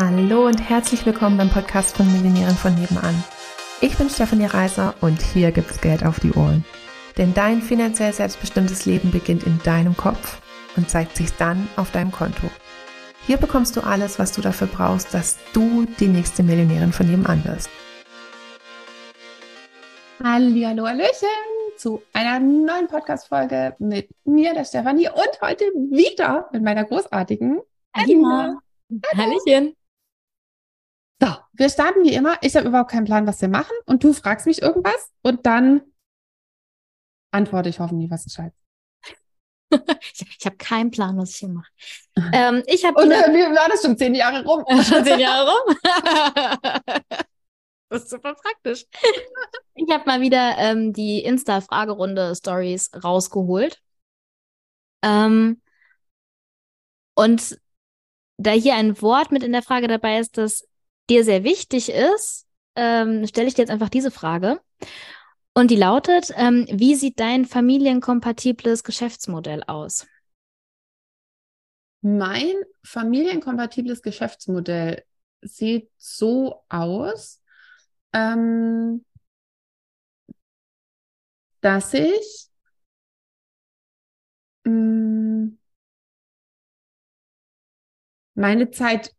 Hallo 0.00 0.46
und 0.46 0.60
herzlich 0.60 1.04
willkommen 1.06 1.38
beim 1.38 1.50
Podcast 1.50 1.96
von 1.96 2.06
Millionären 2.12 2.54
von 2.54 2.72
nebenan. 2.72 3.24
Ich 3.80 3.98
bin 3.98 4.08
Stefanie 4.08 4.46
Reiser 4.46 4.94
und 5.00 5.20
hier 5.20 5.50
gibt's 5.50 5.80
Geld 5.80 6.06
auf 6.06 6.20
die 6.20 6.30
Ohren. 6.34 6.64
Denn 7.16 7.34
dein 7.34 7.60
finanziell 7.60 8.12
selbstbestimmtes 8.12 8.86
Leben 8.86 9.10
beginnt 9.10 9.42
in 9.42 9.58
deinem 9.64 9.96
Kopf 9.96 10.40
und 10.76 10.88
zeigt 10.88 11.16
sich 11.16 11.32
dann 11.32 11.66
auf 11.74 11.90
deinem 11.90 12.12
Konto. 12.12 12.48
Hier 13.26 13.38
bekommst 13.38 13.76
du 13.76 13.80
alles, 13.80 14.20
was 14.20 14.30
du 14.30 14.40
dafür 14.40 14.68
brauchst, 14.68 15.12
dass 15.14 15.36
du 15.52 15.84
die 15.98 16.06
nächste 16.06 16.44
Millionärin 16.44 16.92
von 16.92 17.10
nebenan 17.10 17.44
wirst. 17.44 17.68
Hallo, 20.22 20.86
Hallöchen 20.86 21.28
zu 21.76 22.04
einer 22.12 22.38
neuen 22.38 22.86
Podcast-Folge 22.86 23.74
mit 23.80 24.10
mir, 24.24 24.54
der 24.54 24.64
Stefanie, 24.64 25.08
und 25.08 25.42
heute 25.42 25.64
wieder 25.64 26.48
mit 26.52 26.62
meiner 26.62 26.84
großartigen 26.84 27.58
Alina. 27.92 28.60
Hallöchen. 29.16 29.74
So, 31.20 31.28
wir 31.52 31.68
starten 31.68 32.04
wie 32.04 32.14
immer. 32.14 32.36
Ich 32.42 32.54
habe 32.54 32.68
überhaupt 32.68 32.90
keinen 32.90 33.04
Plan, 33.04 33.26
was 33.26 33.40
wir 33.40 33.48
machen. 33.48 33.74
Und 33.86 34.04
du 34.04 34.12
fragst 34.12 34.46
mich 34.46 34.62
irgendwas 34.62 35.10
und 35.22 35.46
dann 35.46 35.82
antworte 37.32 37.68
ich 37.68 37.80
hoffentlich 37.80 38.10
was 38.10 38.24
Gescheites. 38.24 38.58
ich 39.70 40.26
ich 40.38 40.46
habe 40.46 40.56
keinen 40.56 40.90
Plan, 40.90 41.16
was 41.18 41.30
ich 41.30 41.36
hier 41.36 41.48
mache. 41.48 41.70
Ähm, 42.32 42.62
ich 42.66 42.84
habe 42.84 42.96
und 43.02 43.10
äh, 43.10 43.32
wie 43.32 43.56
war 43.56 43.68
das 43.68 43.82
schon 43.82 43.98
zehn 43.98 44.14
Jahre 44.14 44.44
rum? 44.44 44.64
schon 44.84 45.04
zehn 45.04 45.18
Jahre 45.18 45.50
rum. 45.50 45.76
das 47.88 48.02
ist 48.02 48.10
super 48.10 48.34
praktisch. 48.34 48.86
Ich 49.74 49.90
habe 49.92 50.04
mal 50.06 50.20
wieder 50.20 50.56
ähm, 50.58 50.92
die 50.92 51.24
Insta-Fragerunde-Stories 51.24 52.90
rausgeholt. 53.02 53.80
Ähm, 55.02 55.60
und 57.14 57.58
da 58.36 58.52
hier 58.52 58.76
ein 58.76 59.00
Wort 59.02 59.32
mit 59.32 59.42
in 59.42 59.50
der 59.50 59.62
Frage 59.62 59.88
dabei 59.88 60.20
ist, 60.20 60.38
das 60.38 60.67
dir 61.10 61.24
sehr 61.24 61.44
wichtig 61.44 61.90
ist, 61.90 62.46
ähm, 62.76 63.26
stelle 63.26 63.48
ich 63.48 63.54
dir 63.54 63.62
jetzt 63.62 63.70
einfach 63.70 63.88
diese 63.88 64.10
Frage. 64.10 64.60
Und 65.54 65.70
die 65.70 65.76
lautet, 65.76 66.32
ähm, 66.36 66.66
wie 66.70 66.94
sieht 66.94 67.18
dein 67.18 67.44
familienkompatibles 67.44 68.84
Geschäftsmodell 68.84 69.64
aus? 69.66 70.06
Mein 72.00 72.54
familienkompatibles 72.84 74.02
Geschäftsmodell 74.02 75.02
sieht 75.42 75.90
so 75.96 76.62
aus, 76.68 77.42
ähm, 78.12 79.04
dass 81.60 81.92
ich 81.94 82.48
mh, 84.64 84.70
mm, 84.72 85.58
meine 88.34 88.70
Zeit 88.70 89.14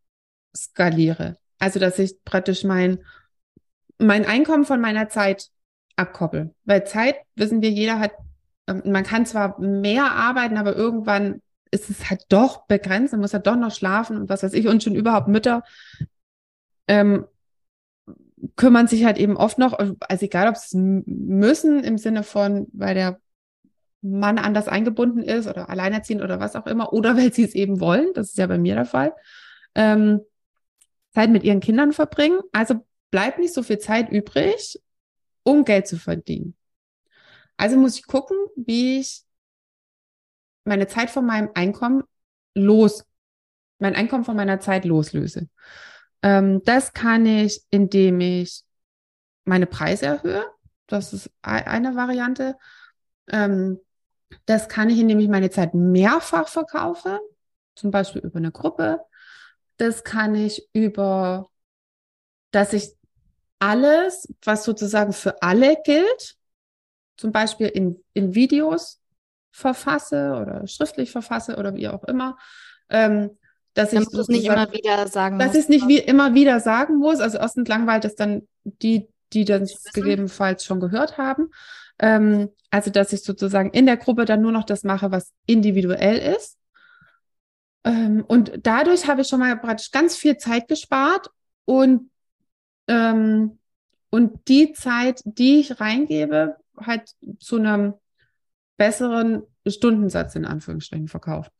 skaliere. 0.55 1.37
Also, 1.59 1.79
dass 1.79 1.99
ich 1.99 2.23
praktisch 2.23 2.63
mein, 2.63 2.99
mein 3.97 4.25
Einkommen 4.25 4.65
von 4.65 4.81
meiner 4.81 5.09
Zeit 5.09 5.49
abkoppel. 5.95 6.53
Weil 6.65 6.85
Zeit, 6.85 7.15
wissen 7.35 7.61
wir, 7.61 7.69
jeder 7.69 7.99
hat, 7.99 8.13
ähm, 8.67 8.81
man 8.85 9.03
kann 9.03 9.25
zwar 9.25 9.59
mehr 9.59 10.11
arbeiten, 10.11 10.57
aber 10.57 10.75
irgendwann 10.75 11.41
ist 11.71 11.89
es 11.89 12.09
halt 12.09 12.25
doch 12.29 12.65
begrenzt, 12.65 13.13
man 13.13 13.21
muss 13.21 13.33
halt 13.33 13.45
doch 13.45 13.55
noch 13.55 13.71
schlafen 13.71 14.17
und 14.17 14.29
was 14.29 14.41
weiß 14.41 14.53
ich. 14.53 14.67
Und 14.67 14.81
schon 14.81 14.95
überhaupt 14.95 15.27
Mütter 15.27 15.63
ähm, 16.87 17.25
kümmern 18.55 18.87
sich 18.87 19.05
halt 19.05 19.17
eben 19.17 19.37
oft 19.37 19.57
noch, 19.57 19.73
also 19.73 20.25
egal 20.25 20.47
ob 20.47 20.55
es 20.55 20.71
müssen 20.73 21.83
im 21.83 21.97
Sinne 21.97 22.23
von, 22.23 22.67
weil 22.73 22.95
der 22.95 23.19
Mann 24.01 24.37
anders 24.37 24.67
eingebunden 24.67 25.21
ist 25.21 25.47
oder 25.47 25.69
alleinerziehend 25.69 26.23
oder 26.23 26.39
was 26.39 26.55
auch 26.55 26.65
immer, 26.65 26.93
oder 26.93 27.17
weil 27.17 27.33
sie 27.33 27.43
es 27.43 27.53
eben 27.53 27.79
wollen, 27.79 28.11
das 28.13 28.29
ist 28.29 28.37
ja 28.37 28.47
bei 28.47 28.57
mir 28.57 28.75
der 28.75 28.85
Fall, 28.85 29.13
ähm, 29.75 30.21
Zeit 31.13 31.29
mit 31.29 31.43
ihren 31.43 31.59
Kindern 31.59 31.93
verbringen. 31.93 32.39
Also 32.51 32.85
bleibt 33.11 33.39
nicht 33.39 33.53
so 33.53 33.63
viel 33.63 33.79
Zeit 33.79 34.09
übrig, 34.09 34.79
um 35.43 35.65
Geld 35.65 35.87
zu 35.87 35.97
verdienen. 35.97 36.55
Also 37.57 37.77
muss 37.77 37.97
ich 37.97 38.07
gucken, 38.07 38.37
wie 38.55 38.99
ich 38.99 39.23
meine 40.63 40.87
Zeit 40.87 41.09
von 41.09 41.25
meinem 41.25 41.49
Einkommen 41.55 42.03
los, 42.53 43.05
mein 43.79 43.95
Einkommen 43.95 44.23
von 44.23 44.35
meiner 44.35 44.59
Zeit 44.59 44.85
loslöse. 44.85 45.49
Ähm, 46.21 46.61
das 46.63 46.93
kann 46.93 47.25
ich, 47.25 47.63
indem 47.69 48.21
ich 48.21 48.63
meine 49.45 49.65
Preise 49.65 50.05
erhöhe. 50.05 50.45
Das 50.87 51.13
ist 51.13 51.31
eine 51.41 51.95
Variante. 51.95 52.55
Ähm, 53.27 53.79
das 54.45 54.69
kann 54.69 54.89
ich, 54.89 54.99
indem 54.99 55.19
ich 55.19 55.27
meine 55.27 55.49
Zeit 55.49 55.73
mehrfach 55.73 56.47
verkaufe, 56.47 57.19
zum 57.75 57.91
Beispiel 57.91 58.21
über 58.21 58.37
eine 58.37 58.51
Gruppe. 58.51 59.01
Das 59.79 60.03
kann 60.03 60.35
ich 60.35 60.69
über, 60.73 61.49
dass 62.51 62.73
ich 62.73 62.93
alles, 63.59 64.27
was 64.43 64.65
sozusagen 64.65 65.13
für 65.13 65.41
alle 65.41 65.77
gilt, 65.83 66.35
zum 67.17 67.31
Beispiel 67.31 67.67
in, 67.67 68.03
in 68.13 68.35
Videos 68.35 68.99
verfasse 69.51 70.33
oder 70.41 70.67
schriftlich 70.67 71.11
verfasse 71.11 71.55
oder 71.55 71.73
wie 71.75 71.87
auch 71.87 72.03
immer, 72.03 72.37
ähm, 72.89 73.37
dass 73.73 73.93
ich 73.93 73.99
es 73.99 74.27
nicht 74.27 74.45
immer 74.45 74.71
wieder 74.73 75.07
sagen 75.07 75.39
dass 75.39 75.53
ich 75.53 75.61
es 75.61 75.69
nicht 75.69 75.87
wie 75.87 75.99
immer 75.99 76.33
wieder 76.33 76.59
sagen 76.59 76.97
muss. 76.97 77.19
Also 77.21 77.37
erstens 77.37 77.69
langweilt 77.69 78.03
es 78.03 78.15
dann 78.15 78.47
die, 78.63 79.07
die 79.31 79.45
das 79.45 79.83
gegebenenfalls 79.93 80.65
schon 80.65 80.81
gehört 80.81 81.17
haben. 81.17 81.51
Ähm, 81.99 82.49
also 82.69 82.91
dass 82.91 83.13
ich 83.13 83.23
sozusagen 83.23 83.71
in 83.71 83.85
der 83.85 83.97
Gruppe 83.97 84.25
dann 84.25 84.41
nur 84.41 84.51
noch 84.51 84.65
das 84.65 84.83
mache, 84.83 85.11
was 85.11 85.31
individuell 85.45 86.17
ist. 86.35 86.58
Ähm, 87.83 88.23
und 88.27 88.51
dadurch 88.63 89.07
habe 89.07 89.21
ich 89.21 89.27
schon 89.27 89.39
mal 89.39 89.57
praktisch 89.57 89.91
ganz 89.91 90.15
viel 90.15 90.37
Zeit 90.37 90.67
gespart 90.67 91.29
und, 91.65 92.11
ähm, 92.87 93.59
und 94.09 94.47
die 94.47 94.73
Zeit, 94.73 95.21
die 95.25 95.59
ich 95.59 95.79
reingebe, 95.79 96.57
halt 96.77 97.13
zu 97.39 97.57
einem 97.57 97.93
besseren 98.77 99.43
Stundensatz 99.67 100.35
in 100.35 100.45
Anführungsstrichen 100.45 101.07
verkauft. 101.07 101.51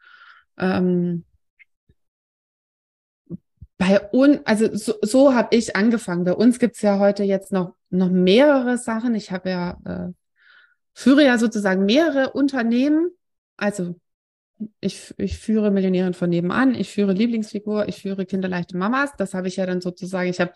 Ähm, 0.58 1.26
bei 3.78 4.02
uns, 4.10 4.42
also 4.46 4.76
so, 4.76 4.96
so 5.02 5.34
habe 5.34 5.56
ich 5.56 5.76
angefangen. 5.76 6.26
Bei 6.26 6.34
uns 6.34 6.60
gibt 6.60 6.76
es 6.76 6.82
ja 6.82 7.00
heute 7.00 7.24
jetzt 7.24 7.54
noch, 7.54 7.76
noch 7.90 8.10
mehrere 8.10 8.78
Sachen. 8.78 9.16
Ich 9.16 9.32
habe 9.32 9.50
ja, 9.50 9.78
äh, 9.86 10.14
führe 10.94 11.24
ja 11.24 11.38
sozusagen 11.38 11.86
mehrere 11.86 12.32
Unternehmen. 12.34 13.12
Also 13.56 13.96
ich, 14.80 15.14
ich 15.18 15.38
führe 15.38 15.72
Millionärin 15.72 16.14
von 16.14 16.30
nebenan, 16.30 16.76
ich 16.76 16.92
führe 16.92 17.14
Lieblingsfigur, 17.14 17.88
ich 17.88 18.02
führe 18.02 18.26
kinderleichte 18.26 18.78
Mamas. 18.78 19.12
Das 19.18 19.34
habe 19.34 19.48
ich 19.48 19.56
ja 19.56 19.66
dann 19.66 19.82
sozusagen, 19.82 20.30
ich 20.30 20.40
habe 20.40 20.54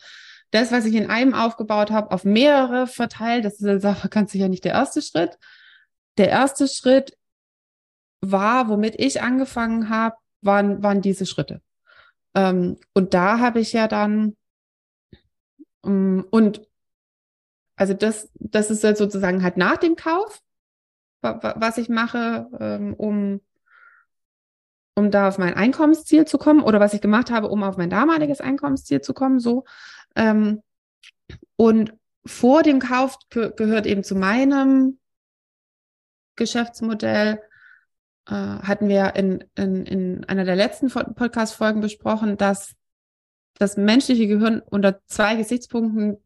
das, 0.52 0.72
was 0.72 0.86
ich 0.86 0.96
in 0.96 1.10
einem 1.10 1.34
aufgebaut 1.34 1.90
habe, 1.92 2.12
auf 2.12 2.26
mehrere 2.26 2.86
verteilt. 2.88 3.46
Das 3.46 3.56
ist 3.56 3.66
eine 3.66 3.80
Sache, 3.80 4.10
ganz 4.10 4.32
sicher 4.32 4.50
nicht 4.50 4.66
der 4.66 4.74
erste 4.74 5.02
Schritt. 5.02 5.38
Der 6.18 6.30
erste 6.30 6.68
Schritt 6.68 7.18
war, 8.22 8.70
womit 8.70 9.00
ich 9.00 9.22
angefangen 9.22 9.90
habe, 9.90 10.16
waren, 10.42 10.84
waren 10.84 11.02
diese 11.02 11.26
Schritte. 11.26 11.62
Ähm, 12.36 12.78
und 12.94 13.14
da 13.14 13.40
habe 13.40 13.60
ich 13.60 13.74
ja 13.74 13.88
dann, 13.88 14.36
ähm, 15.86 16.26
und 16.30 16.68
also 17.76 17.94
das, 17.94 18.30
das 18.36 18.70
ist 18.70 18.82
sozusagen 18.82 19.44
halt 19.44 19.58
nach 19.58 19.78
dem 19.78 19.96
Kauf, 19.96 20.42
was 21.22 21.78
ich 21.78 21.90
mache, 21.90 22.48
ähm, 22.60 22.94
um 22.94 23.42
um 24.96 25.12
da 25.12 25.28
auf 25.28 25.38
mein 25.38 25.54
Einkommensziel 25.54 26.26
zu 26.26 26.38
kommen 26.38 26.62
oder 26.62 26.80
was 26.80 26.94
ich 26.94 27.02
gemacht 27.02 27.32
habe, 27.32 27.50
um 27.50 27.64
auf 27.64 27.78
mein 27.78 27.90
damaliges 27.90 28.42
Einkommensziel 28.42 29.02
zu 29.02 29.14
kommen, 29.14 29.40
so. 29.40 29.66
Ähm, 30.16 30.62
und 31.56 31.94
vor 32.26 32.64
dem 32.64 32.80
Kauf 32.80 33.18
ge 33.30 33.52
gehört 33.56 33.86
eben 33.86 34.04
zu 34.04 34.16
meinem 34.16 35.00
Geschäftsmodell, 36.36 37.42
äh, 38.28 38.34
hatten 38.34 38.88
wir 38.88 39.16
in, 39.16 39.44
in, 39.56 39.86
in 39.86 40.26
einer 40.26 40.46
der 40.46 40.56
letzten 40.56 40.90
Podcast-Folgen 40.90 41.82
besprochen, 41.82 42.38
dass 42.38 42.76
das 43.56 43.78
menschliche 43.78 44.28
Gehirn 44.28 44.62
unter 44.62 45.02
zwei 45.06 45.36
Gesichtspunkten 45.36 46.18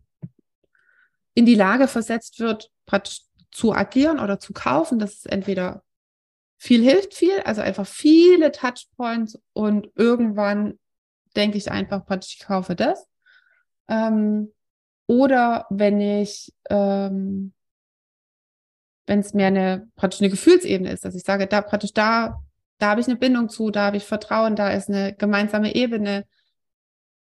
in 1.33 1.45
die 1.45 1.55
Lage 1.55 1.87
versetzt 1.87 2.39
wird, 2.39 2.71
praktisch 2.85 3.21
zu 3.51 3.73
agieren 3.73 4.19
oder 4.19 4.39
zu 4.39 4.53
kaufen. 4.53 4.99
Das 4.99 5.13
ist 5.13 5.29
entweder 5.29 5.83
viel 6.57 6.83
hilft 6.83 7.13
viel, 7.13 7.39
also 7.41 7.61
einfach 7.61 7.87
viele 7.87 8.51
Touchpoints 8.51 9.39
und 9.53 9.89
irgendwann 9.95 10.79
denke 11.35 11.57
ich 11.57 11.71
einfach 11.71 12.05
praktisch, 12.05 12.37
ich 12.39 12.45
kaufe 12.45 12.75
das. 12.75 13.07
Ähm, 13.87 14.51
oder 15.05 15.67
wenn 15.69 16.01
ich, 16.01 16.53
ähm, 16.69 17.53
wenn 19.05 19.19
es 19.19 19.33
mehr 19.33 19.47
eine 19.47 19.87
praktisch 19.95 20.21
eine 20.21 20.29
Gefühlsebene 20.29 20.91
ist, 20.91 21.05
dass 21.05 21.15
ich 21.15 21.23
sage, 21.23 21.47
da 21.47 21.61
praktisch 21.61 21.93
da, 21.93 22.43
da 22.79 22.89
habe 22.89 23.01
ich 23.01 23.07
eine 23.07 23.15
Bindung 23.15 23.49
zu, 23.49 23.69
da 23.69 23.85
habe 23.85 23.97
ich 23.97 24.03
Vertrauen, 24.03 24.55
da 24.55 24.71
ist 24.71 24.89
eine 24.89 25.13
gemeinsame 25.13 25.75
Ebene, 25.75 26.25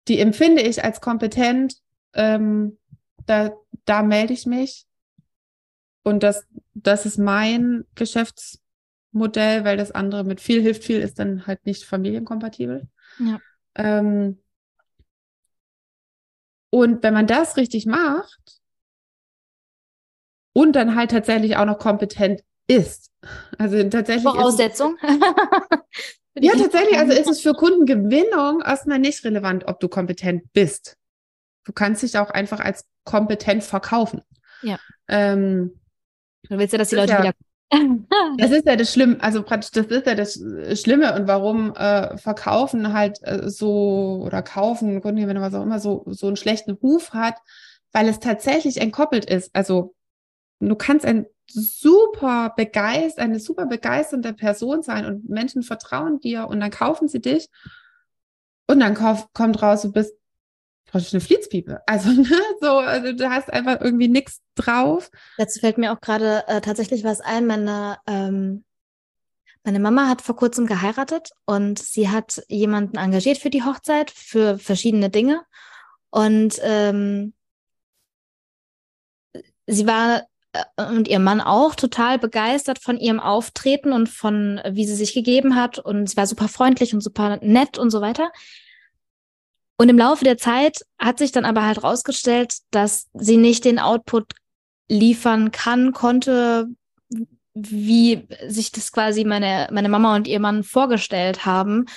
die 0.08 0.20
empfinde 0.20 0.62
ich 0.62 0.84
als 0.84 1.02
kompetent, 1.02 1.78
ähm, 2.14 2.78
da, 3.26 3.52
da 3.86 4.04
melde 4.04 4.34
ich 4.34 4.46
mich. 4.46 4.86
Und 6.04 6.24
das, 6.24 6.46
das 6.74 7.06
ist 7.06 7.18
mein 7.18 7.86
Geschäfts, 7.96 8.61
Modell, 9.12 9.66
weil 9.66 9.78
das 9.78 9.92
andere 9.92 10.24
mit 10.24 10.42
viel 10.42 10.62
hilft 10.62 10.84
viel 10.84 11.02
ist 11.02 11.20
dann 11.20 11.48
halt 11.48 11.66
nicht 11.66 11.84
familienkompatibel. 11.84 12.88
Ja. 13.20 13.40
Ähm, 13.76 14.38
Und 16.72 17.04
wenn 17.04 17.14
man 17.14 17.28
das 17.28 17.58
richtig 17.58 17.86
macht 17.86 18.62
und 20.54 20.74
dann 20.74 20.96
halt 20.96 21.12
tatsächlich 21.12 21.58
auch 21.58 21.66
noch 21.66 21.78
kompetent 21.78 22.42
ist, 22.68 23.12
also 23.58 23.78
tatsächlich. 23.90 24.24
Voraussetzung. 24.24 24.98
ja, 26.36 26.54
tatsächlich, 26.54 26.98
also 26.98 27.12
ist 27.12 27.30
es 27.30 27.42
für 27.42 27.54
Kundengewinnung 27.54 28.62
erstmal 28.62 29.00
nicht 29.00 29.24
relevant, 29.26 29.68
ob 29.68 29.80
du 29.82 29.90
kompetent 29.90 30.52
bist. 30.54 30.98
Du 31.66 31.74
kannst 31.74 32.04
dich 32.04 32.18
auch 32.18 32.30
einfach 32.30 32.62
als 32.62 32.86
kompetent 33.04 33.64
verkaufen. 33.64 34.22
Ja. 34.62 34.80
Ähm, 35.10 35.80
du 36.44 36.58
willst 36.58 36.72
ja, 36.72 36.80
dass 36.80 36.90
die 36.90 36.96
Leute 36.96 37.14
ja, 37.14 37.20
wieder. 37.20 37.34
Das 38.38 38.52
ist 38.52 38.66
ja 38.66 38.76
das 38.76 38.92
Schlimme, 38.92 39.18
also 39.22 39.44
praktisch, 39.44 39.72
das 39.72 39.88
ist 39.88 40.06
ja 40.06 40.16
das 40.16 40.34
Schlimme 40.80 41.16
und 41.16 41.28
warum 41.28 41.74
äh, 41.76 42.18
Verkaufen 42.18 42.94
halt 42.94 43.20
äh, 43.24 43.50
so 43.50 44.24
oder 44.26 44.42
kaufen, 44.42 45.02
Kundengewinnung, 45.02 45.44
was 45.44 45.54
auch 45.54 45.64
immer, 45.64 45.80
so, 45.80 46.04
so 46.08 46.28
einen 46.28 46.36
schlechten 46.36 46.72
Ruf 46.72 47.14
hat, 47.14 47.36
weil 47.92 48.08
es 48.08 48.20
tatsächlich 48.20 48.82
entkoppelt 48.82 49.26
ist. 49.26 49.56
Also 49.56 49.96
du 50.60 50.76
kannst 50.76 51.06
ein 51.06 51.26
super 51.48 52.54
begeistert, 52.56 53.24
eine 53.24 53.40
super 53.40 53.66
begeisternde 53.66 54.34
Person 54.34 54.84
sein 54.84 55.06
und 55.06 55.30
Menschen 55.30 55.64
vertrauen 55.64 56.20
dir 56.20 56.48
und 56.48 56.60
dann 56.60 56.72
kaufen 56.72 57.08
sie 57.08 57.22
dich 57.22 57.50
und 58.68 58.80
dann 58.80 58.96
kauf, 58.96 59.32
kommt 59.34 59.62
raus, 59.62 59.82
du 59.82 59.92
bist 59.92 60.14
eine 60.94 61.22
Flitzpiepe. 61.22 61.82
Also, 61.88 62.10
ne, 62.10 62.42
so, 62.60 62.78
also 62.80 63.14
du 63.14 63.30
hast 63.30 63.52
einfach 63.52 63.80
irgendwie 63.82 64.08
nichts 64.08 64.42
drauf. 64.56 65.10
Dazu 65.38 65.60
fällt 65.60 65.78
mir 65.78 65.94
auch 65.94 66.02
gerade 66.02 66.44
äh, 66.48 66.62
tatsächlich 66.62 67.04
was 67.04 67.22
ein. 67.22 67.48
Meine, 67.48 67.98
ähm, 68.08 68.64
meine 69.64 69.80
Mama 69.80 70.08
hat 70.08 70.22
vor 70.22 70.36
kurzem 70.36 70.66
geheiratet 70.66 71.32
und 71.46 71.80
sie 71.80 72.10
hat 72.10 72.42
jemanden 72.50 72.98
engagiert 72.98 73.38
für 73.38 73.50
die 73.50 73.64
Hochzeit, 73.64 74.12
für 74.12 74.58
verschiedene 74.58 75.10
Dinge. 75.10 75.42
Und 76.10 76.60
ähm, 76.62 77.34
sie 79.68 79.88
war 79.88 80.28
äh, 80.54 80.84
und 80.84 81.08
ihr 81.08 81.20
Mann 81.20 81.42
auch 81.42 81.76
total 81.76 82.20
begeistert 82.20 82.80
von 82.80 82.98
ihrem 82.98 83.20
Auftreten 83.20 83.94
und 83.94 84.10
von, 84.10 84.60
wie 84.70 84.86
sie 84.86 84.96
sich 84.96 85.14
gegeben 85.14 85.56
hat. 85.56 85.80
Und 85.80 86.10
sie 86.10 86.18
war 86.18 86.28
super 86.28 86.48
freundlich 86.48 86.94
und 86.94 87.02
super 87.02 87.38
nett 87.42 87.78
und 87.78 87.92
so 87.92 88.02
weiter. 88.02 88.32
Und 89.82 89.90
im 89.90 89.98
Laufe 89.98 90.24
der 90.24 90.38
Zeit 90.38 90.86
hat 91.00 91.18
sich 91.18 91.32
dann 91.32 91.44
aber 91.44 91.66
halt 91.66 91.84
rausgestellt, 91.84 92.60
dass 92.70 93.10
sie 93.16 93.38
nicht 93.38 93.66
den 93.66 93.80
Output 93.80 94.32
liefern 94.88 95.50
kann, 95.50 95.92
konnte, 95.92 96.68
wie 97.56 98.28
sich 98.48 98.72
das 98.72 98.92
quasi 98.92 99.26
meine, 99.26 99.70
meine 99.72 99.90
Mama 99.90 100.16
und 100.16 100.28
ihr 100.28 100.40
Mann 100.40 100.62
vorgestellt 100.62 101.48
haben. 101.48 101.88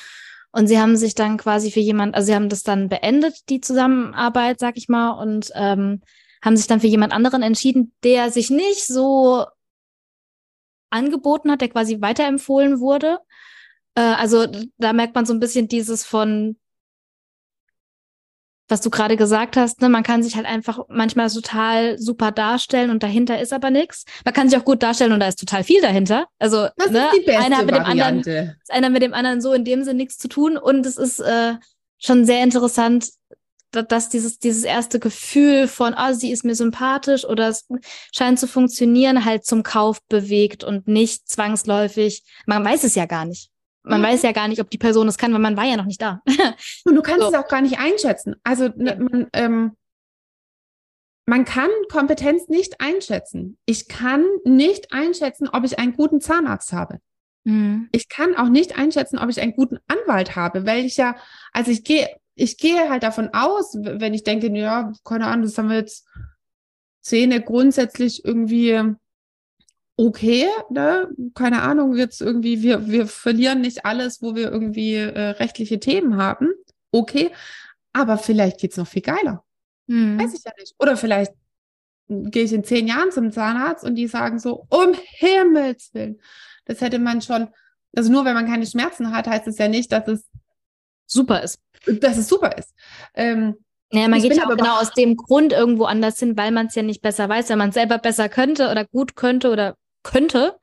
Und 0.50 0.66
sie 0.66 0.80
haben 0.80 0.96
sich 0.96 1.14
dann 1.14 1.36
quasi 1.36 1.70
für 1.70 1.80
jemand, 1.80 2.14
also 2.14 2.28
sie 2.28 2.34
haben 2.34 2.48
das 2.48 2.62
dann 2.62 2.88
beendet, 2.88 3.50
die 3.50 3.60
Zusammenarbeit, 3.60 4.60
sag 4.60 4.78
ich 4.78 4.88
mal, 4.88 5.10
und 5.10 5.50
ähm, 5.54 6.00
haben 6.42 6.56
sich 6.56 6.66
dann 6.66 6.80
für 6.80 6.86
jemand 6.86 7.12
anderen 7.12 7.42
entschieden, 7.42 7.92
der 8.02 8.30
sich 8.30 8.48
nicht 8.48 8.86
so 8.86 9.44
angeboten 10.88 11.50
hat, 11.50 11.60
der 11.60 11.68
quasi 11.68 12.00
weiterempfohlen 12.00 12.80
wurde. 12.80 13.18
Äh, 13.94 14.00
also 14.00 14.46
da 14.78 14.94
merkt 14.94 15.14
man 15.14 15.26
so 15.26 15.34
ein 15.34 15.40
bisschen 15.40 15.68
dieses 15.68 16.06
von, 16.06 16.56
was 18.68 18.80
du 18.80 18.90
gerade 18.90 19.16
gesagt 19.16 19.56
hast, 19.56 19.80
ne, 19.80 19.88
man 19.88 20.02
kann 20.02 20.22
sich 20.22 20.36
halt 20.36 20.46
einfach 20.46 20.80
manchmal 20.88 21.30
total 21.30 21.98
super 21.98 22.32
darstellen 22.32 22.90
und 22.90 23.02
dahinter 23.02 23.40
ist 23.40 23.52
aber 23.52 23.70
nichts. 23.70 24.04
Man 24.24 24.32
kann 24.32 24.48
sich 24.48 24.58
auch 24.58 24.64
gut 24.64 24.82
darstellen 24.82 25.12
und 25.12 25.20
da 25.20 25.28
ist 25.28 25.38
total 25.38 25.64
viel 25.64 25.82
dahinter. 25.82 26.26
Also 26.38 26.68
das 26.76 26.90
ne, 26.90 27.06
ist 27.06 27.20
die 27.20 27.26
beste 27.26 27.42
einer 27.42 27.62
mit 27.62 27.74
Variante. 27.74 28.22
dem 28.22 28.38
anderen, 28.38 28.56
ist 28.62 28.72
einer 28.72 28.90
mit 28.90 29.02
dem 29.02 29.14
anderen 29.14 29.40
so 29.40 29.52
in 29.52 29.64
dem 29.64 29.84
Sinne 29.84 29.98
nichts 29.98 30.16
zu 30.16 30.28
tun 30.28 30.56
und 30.56 30.86
es 30.86 30.96
ist 30.96 31.20
äh, 31.20 31.54
schon 31.98 32.24
sehr 32.24 32.42
interessant, 32.42 33.10
dass 33.82 34.08
dieses, 34.08 34.38
dieses 34.38 34.62
erste 34.62 35.00
Gefühl 35.00 35.66
von, 35.66 35.94
ah, 35.94 36.14
sie 36.14 36.30
ist 36.30 36.44
mir 36.44 36.54
sympathisch 36.54 37.24
oder 37.24 37.48
es 37.48 37.66
scheint 38.14 38.38
zu 38.38 38.46
funktionieren, 38.46 39.24
halt 39.24 39.44
zum 39.44 39.64
Kauf 39.64 39.98
bewegt 40.08 40.62
und 40.62 40.86
nicht 40.86 41.28
zwangsläufig. 41.28 42.22
Man 42.46 42.64
weiß 42.64 42.84
es 42.84 42.94
ja 42.94 43.06
gar 43.06 43.24
nicht. 43.24 43.50
Man 43.84 44.00
Mhm. 44.00 44.04
weiß 44.06 44.22
ja 44.22 44.32
gar 44.32 44.48
nicht, 44.48 44.60
ob 44.60 44.70
die 44.70 44.78
Person 44.78 45.06
es 45.08 45.18
kann, 45.18 45.32
weil 45.32 45.40
man 45.40 45.56
war 45.56 45.64
ja 45.64 45.76
noch 45.76 45.84
nicht 45.84 46.00
da. 46.02 46.22
Und 46.84 46.94
du 46.94 47.02
kannst 47.02 47.20
So. 47.22 47.28
es 47.28 47.34
auch 47.34 47.48
gar 47.48 47.60
nicht 47.60 47.78
einschätzen. 47.78 48.34
Also 48.42 48.68
ne, 48.76 48.96
man, 48.98 49.28
ähm, 49.34 49.76
man 51.26 51.44
kann 51.44 51.70
Kompetenz 51.90 52.48
nicht 52.48 52.80
einschätzen. 52.80 53.58
Ich 53.66 53.88
kann 53.88 54.24
nicht 54.44 54.92
einschätzen, 54.92 55.48
ob 55.48 55.64
ich 55.64 55.78
einen 55.78 55.94
guten 55.94 56.20
Zahnarzt 56.20 56.72
habe. 56.72 56.98
Mhm. 57.44 57.88
Ich 57.92 58.08
kann 58.08 58.34
auch 58.36 58.48
nicht 58.48 58.78
einschätzen, 58.78 59.18
ob 59.18 59.28
ich 59.30 59.40
einen 59.40 59.54
guten 59.54 59.78
Anwalt 59.86 60.34
habe, 60.36 60.66
weil 60.66 60.84
ich 60.84 60.96
ja, 60.96 61.16
also 61.52 61.70
ich 61.70 61.84
gehe, 61.84 62.08
ich 62.34 62.56
gehe 62.58 62.88
halt 62.90 63.02
davon 63.02 63.30
aus, 63.32 63.74
wenn 63.74 64.14
ich 64.14 64.24
denke, 64.24 64.48
ja, 64.56 64.92
keine 65.04 65.26
Ahnung, 65.26 65.44
das 65.44 65.56
haben 65.58 65.68
wir 65.68 65.76
jetzt 65.76 66.06
Zähne 67.02 67.42
grundsätzlich 67.42 68.24
irgendwie 68.24 68.94
okay, 69.96 70.48
ne? 70.70 71.08
Keine 71.34 71.62
Ahnung, 71.62 71.96
jetzt 71.96 72.20
irgendwie, 72.20 72.62
wir, 72.62 72.88
wir 72.88 73.06
verlieren 73.06 73.60
nicht 73.60 73.84
alles, 73.84 74.22
wo 74.22 74.34
wir 74.34 74.50
irgendwie 74.50 74.94
äh, 74.94 75.30
rechtliche 75.30 75.78
Themen 75.80 76.16
haben. 76.16 76.48
Okay, 76.90 77.30
aber 77.92 78.18
vielleicht 78.18 78.58
geht's 78.60 78.76
noch 78.76 78.86
viel 78.88 79.02
geiler. 79.02 79.44
Mhm. 79.86 80.18
Weiß 80.20 80.34
ich 80.34 80.44
ja 80.44 80.52
nicht. 80.58 80.74
Oder 80.78 80.96
vielleicht 80.96 81.32
gehe 82.08 82.44
ich 82.44 82.52
in 82.52 82.64
zehn 82.64 82.86
Jahren 82.86 83.10
zum 83.12 83.32
Zahnarzt 83.32 83.84
und 83.84 83.94
die 83.94 84.06
sagen 84.08 84.38
so, 84.38 84.66
um 84.68 84.94
Himmels 84.94 85.92
Willen. 85.94 86.20
Das 86.66 86.80
hätte 86.80 86.98
man 86.98 87.22
schon, 87.22 87.48
also 87.96 88.10
nur 88.12 88.24
wenn 88.24 88.34
man 88.34 88.46
keine 88.46 88.66
Schmerzen 88.66 89.10
hat, 89.14 89.26
heißt 89.26 89.46
es 89.46 89.58
ja 89.58 89.68
nicht, 89.68 89.92
dass 89.92 90.08
es, 90.08 90.24
Super 91.06 91.42
ist. 91.42 91.60
dass 91.86 92.16
es 92.16 92.28
super 92.28 92.56
ist. 92.56 92.72
Ähm, 93.14 93.56
Naja, 93.92 94.08
man 94.08 94.18
Ich 94.18 94.24
geht 94.24 94.36
ja 94.36 94.42
auch 94.44 94.46
aber 94.46 94.56
genau 94.56 94.80
aus 94.80 94.92
dem 94.92 95.16
Grund 95.16 95.52
irgendwo 95.52 95.84
anders 95.84 96.18
hin, 96.18 96.36
weil 96.36 96.50
man 96.50 96.66
es 96.66 96.74
ja 96.74 96.82
nicht 96.82 97.02
besser 97.02 97.28
weiß. 97.28 97.50
Wenn 97.50 97.58
man 97.58 97.68
es 97.68 97.74
selber 97.74 97.98
besser 97.98 98.28
könnte 98.28 98.70
oder 98.70 98.84
gut 98.86 99.14
könnte 99.16 99.50
oder 99.50 99.76
könnte, 100.04 100.56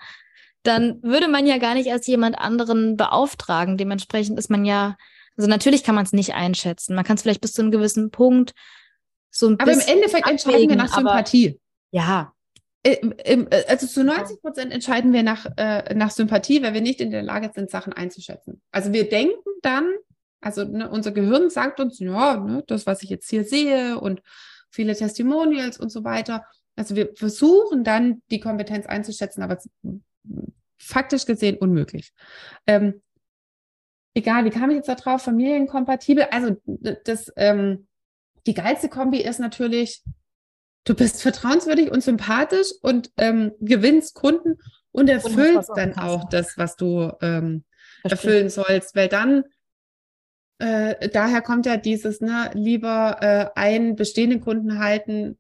dann 0.64 1.02
würde 1.04 1.28
man 1.28 1.46
ja 1.46 1.58
gar 1.58 1.74
nicht 1.74 1.88
erst 1.88 2.08
jemand 2.08 2.38
anderen 2.38 2.96
beauftragen. 2.96 3.78
Dementsprechend 3.78 4.40
ist 4.40 4.50
man 4.50 4.64
ja, 4.64 4.96
also 5.36 5.50
natürlich 5.50 5.84
kann 5.84 5.96
man 5.96 6.06
es 6.06 6.14
nicht 6.14 6.34
einschätzen. 6.36 6.96
Man 6.96 7.04
kann 7.04 7.18
es 7.18 7.24
vielleicht 7.24 7.42
bis 7.42 7.52
zu 7.54 7.62
einem 7.62 7.72
gewissen 7.72 8.12
Punkt 8.12 8.54
so 9.32 9.48
ein 9.50 9.60
aber 9.60 9.72
im 9.72 9.78
bisschen 9.80 9.96
Endeffekt 9.96 10.28
entscheiden 10.30 10.52
wir 10.52 10.56
abwägen, 10.56 10.78
nach 10.78 10.92
aber- 10.98 11.10
Sympathie. 11.10 11.60
Ja, 11.92 12.34
Äh, 12.84 12.96
im- 13.26 13.48
äh, 13.52 13.64
Also 13.68 13.86
zu 13.86 14.04
90 14.04 14.42
Prozent 14.42 14.72
entscheiden 14.74 15.14
wir 15.14 15.22
nach, 15.24 15.46
äh, 15.58 15.94
nach 15.94 16.10
Sympathie, 16.10 16.64
weil 16.64 16.74
wir 16.74 16.82
nicht 16.82 17.00
in 17.00 17.12
der 17.12 17.22
Lage 17.22 17.52
sind, 17.54 17.70
Sachen 17.70 17.94
einzuschätzen. 17.94 18.60
Also 18.72 18.92
wir 18.92 19.08
denken 19.08 19.38
dann, 19.62 19.88
also 20.42 20.64
ne, 20.64 20.90
unser 20.90 21.12
Gehirn 21.12 21.50
sagt 21.52 21.80
uns, 21.80 22.00
ja, 22.00 22.38
ne, 22.38 22.64
das, 22.66 22.88
was 22.88 23.04
ich 23.04 23.10
jetzt 23.12 23.30
hier 23.30 23.44
sehe 23.44 24.00
und 24.00 24.22
viele 24.72 24.96
Testimonials 24.96 25.80
und 25.80 25.90
so 25.92 26.04
weiter. 26.04 26.44
Also 26.76 26.96
wir 26.96 27.14
versuchen 27.16 27.84
dann, 27.84 28.22
die 28.32 28.40
Kompetenz 28.40 28.86
einzuschätzen, 28.86 29.44
aber 29.44 29.58
faktisch 30.78 31.26
gesehen 31.26 31.58
unmöglich. 31.58 32.14
Ähm, 32.66 33.02
egal, 34.14 34.46
wie 34.46 34.50
kam 34.50 34.70
ich 34.70 34.78
jetzt 34.78 34.90
da 34.90 34.96
drauf? 34.96 35.22
Familienkompatibel. 35.22 36.28
Also 36.32 36.58
das, 36.66 37.32
ähm, 37.36 37.88
die 38.48 38.54
geilste 38.54 38.90
Kombi 38.90 39.22
ist 39.22 39.40
natürlich, 39.40 40.04
du 40.86 40.96
bist 40.96 41.22
vertrauenswürdig 41.22 41.92
und 41.92 42.04
sympathisch 42.04 42.72
und 42.82 43.12
ähm, 43.18 43.52
gewinnst 43.60 44.16
Kunden 44.16 44.58
und 44.92 45.10
erfüllst 45.10 45.70
auf 45.70 45.76
dann 45.76 45.96
auch 45.96 46.28
das, 46.30 46.58
was 46.58 46.76
du 46.76 47.12
ähm, 47.22 47.64
erfüllen 48.04 48.50
sollst, 48.50 48.96
weil 48.96 49.08
dann 49.08 49.44
äh, 50.58 51.10
daher 51.10 51.42
kommt 51.42 51.66
ja 51.66 51.78
dieses, 51.78 52.22
ne, 52.22 52.52
lieber 52.54 53.18
äh, 53.22 53.60
einen 53.60 53.96
bestehenden 53.96 54.42
Kunden 54.42 54.80
halten 54.80 55.40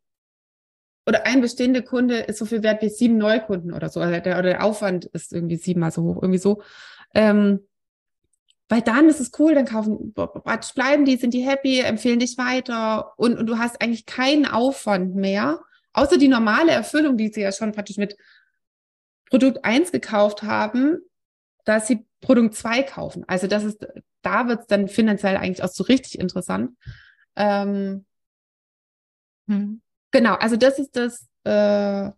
oder 1.05 1.25
ein 1.25 1.41
bestehender 1.41 1.81
Kunde 1.81 2.19
ist 2.19 2.39
so 2.39 2.45
viel 2.45 2.63
wert 2.63 2.81
wie 2.81 2.89
sieben 2.89 3.17
Neukunden 3.17 3.73
oder 3.73 3.89
so, 3.89 3.99
oder 3.99 4.19
der, 4.19 4.39
oder 4.39 4.49
der 4.49 4.63
Aufwand 4.63 5.05
ist 5.05 5.33
irgendwie 5.33 5.57
siebenmal 5.57 5.91
so 5.91 6.03
hoch, 6.03 6.21
irgendwie 6.21 6.39
so. 6.39 6.61
Ähm, 7.13 7.61
weil 8.69 8.81
dann 8.81 9.09
ist 9.09 9.19
es 9.19 9.31
cool, 9.37 9.53
dann 9.53 9.65
kaufen, 9.65 10.13
bleiben 10.13 11.03
die, 11.03 11.17
sind 11.17 11.33
die 11.33 11.41
happy, 11.41 11.79
empfehlen 11.79 12.19
dich 12.19 12.37
weiter 12.37 13.13
und, 13.17 13.37
und 13.37 13.47
du 13.47 13.57
hast 13.57 13.81
eigentlich 13.81 14.05
keinen 14.05 14.45
Aufwand 14.45 15.15
mehr, 15.15 15.59
außer 15.93 16.17
die 16.17 16.29
normale 16.29 16.71
Erfüllung, 16.71 17.17
die 17.17 17.27
sie 17.29 17.41
ja 17.41 17.51
schon 17.51 17.73
praktisch 17.73 17.97
mit 17.97 18.15
Produkt 19.29 19.65
1 19.65 19.91
gekauft 19.91 20.43
haben, 20.43 20.99
dass 21.65 21.87
sie 21.87 22.05
Produkt 22.21 22.55
2 22.55 22.83
kaufen. 22.83 23.25
Also 23.27 23.47
das 23.47 23.63
ist, 23.65 23.85
da 24.21 24.47
wird 24.47 24.61
es 24.61 24.67
dann 24.67 24.87
finanziell 24.87 25.35
eigentlich 25.35 25.63
auch 25.63 25.69
so 25.69 25.83
richtig 25.83 26.19
interessant. 26.19 26.77
Ähm, 27.35 28.05
Mhm. 29.51 29.81
Genau, 30.11 30.35
also 30.35 30.55
das 30.57 30.79
ist 30.79 30.95
das, 30.95 31.27
äh, 31.43 32.11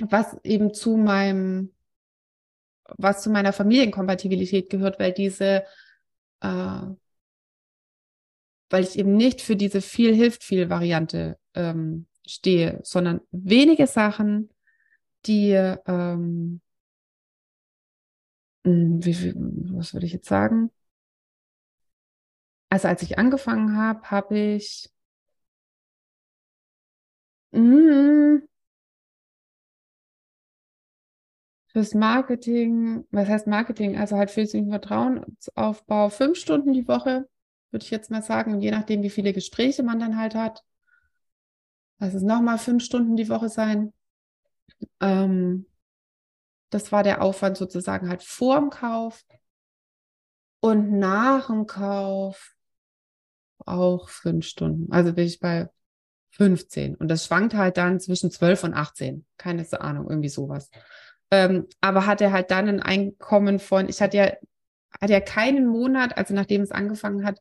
was 0.00 0.36
eben 0.44 0.74
zu 0.74 0.96
meinem, 0.96 1.72
was 2.98 3.22
zu 3.22 3.30
meiner 3.30 3.52
Familienkompatibilität 3.52 4.70
gehört, 4.70 4.98
weil 4.98 5.12
diese, 5.12 5.64
äh, 6.40 6.82
weil 8.70 8.84
ich 8.84 8.98
eben 8.98 9.16
nicht 9.16 9.40
für 9.40 9.56
diese 9.56 9.80
viel 9.80 10.14
hilft 10.14 10.44
viel 10.44 10.68
Variante 10.70 11.38
ähm, 11.54 12.06
stehe, 12.26 12.80
sondern 12.82 13.20
wenige 13.30 13.86
Sachen, 13.86 14.50
die, 15.26 15.52
ähm, 15.52 16.60
mh, 18.64 19.04
wie, 19.04 19.14
wie, 19.22 19.34
was 19.76 19.92
würde 19.94 20.06
ich 20.06 20.12
jetzt 20.12 20.28
sagen? 20.28 20.70
Also 22.70 22.88
als 22.88 23.02
ich 23.02 23.18
angefangen 23.18 23.76
habe, 23.76 24.10
habe 24.10 24.38
ich 24.38 24.90
Mm. 27.52 28.38
Fürs 31.72 31.94
Marketing, 31.94 33.04
was 33.10 33.28
heißt 33.28 33.46
Marketing? 33.46 33.98
Also 33.98 34.16
halt 34.16 34.30
für 34.30 34.44
den 34.44 34.70
Vertrauensaufbau 34.70 36.08
fünf 36.08 36.38
Stunden 36.38 36.72
die 36.72 36.88
Woche, 36.88 37.28
würde 37.70 37.84
ich 37.84 37.90
jetzt 37.90 38.10
mal 38.10 38.22
sagen. 38.22 38.54
Und 38.54 38.62
je 38.62 38.70
nachdem, 38.70 39.02
wie 39.02 39.10
viele 39.10 39.32
Gespräche 39.32 39.82
man 39.82 40.00
dann 40.00 40.16
halt 40.18 40.34
hat. 40.34 40.64
Lass 41.98 42.14
es 42.14 42.22
nochmal 42.22 42.58
fünf 42.58 42.84
Stunden 42.84 43.16
die 43.16 43.28
Woche 43.28 43.48
sein. 43.48 43.92
Ähm, 45.00 45.66
das 46.70 46.92
war 46.92 47.02
der 47.02 47.22
Aufwand 47.22 47.56
sozusagen 47.56 48.08
halt 48.08 48.22
vor 48.22 48.58
dem 48.58 48.70
Kauf 48.70 49.24
und 50.60 50.98
nach 50.98 51.46
dem 51.46 51.66
Kauf 51.66 52.54
auch 53.58 54.08
fünf 54.08 54.46
Stunden. 54.46 54.90
Also 54.92 55.12
bin 55.12 55.26
ich 55.26 55.40
bei 55.40 55.68
15. 56.30 56.94
Und 56.94 57.08
das 57.08 57.26
schwankt 57.26 57.54
halt 57.54 57.76
dann 57.76 58.00
zwischen 58.00 58.30
12 58.30 58.64
und 58.64 58.74
18. 58.74 59.24
Keine 59.36 59.66
Ahnung, 59.80 60.08
irgendwie 60.08 60.28
sowas. 60.28 60.70
Ähm, 61.30 61.66
aber 61.80 62.06
hatte 62.06 62.32
halt 62.32 62.50
dann 62.50 62.68
ein 62.68 62.80
Einkommen 62.80 63.58
von, 63.58 63.88
ich 63.88 64.00
hatte 64.00 64.16
ja, 64.16 64.32
hatte 65.00 65.12
ja 65.12 65.20
keinen 65.20 65.66
Monat, 65.66 66.16
also 66.16 66.34
nachdem 66.34 66.62
es 66.62 66.70
angefangen 66.70 67.24
hat, 67.24 67.40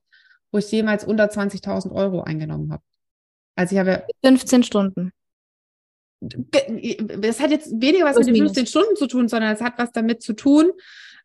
wo 0.51 0.57
ich 0.57 0.71
jemals 0.71 1.03
unter 1.03 1.25
20.000 1.25 1.91
Euro 1.91 2.21
eingenommen 2.21 2.71
habe. 2.71 2.83
Also 3.55 3.75
ich 3.75 3.79
habe 3.79 4.03
15 4.23 4.63
Stunden. 4.63 5.11
Das 6.19 7.39
hat 7.39 7.51
jetzt 7.51 7.79
weniger 7.79 8.05
was 8.05 8.17
mit 8.17 8.27
den 8.27 8.37
15 8.37 8.65
Stunden 8.65 8.95
zu 8.95 9.07
tun, 9.07 9.29
sondern 9.29 9.53
es 9.53 9.61
hat 9.61 9.77
was 9.77 9.91
damit 9.91 10.21
zu 10.21 10.33
tun. 10.33 10.71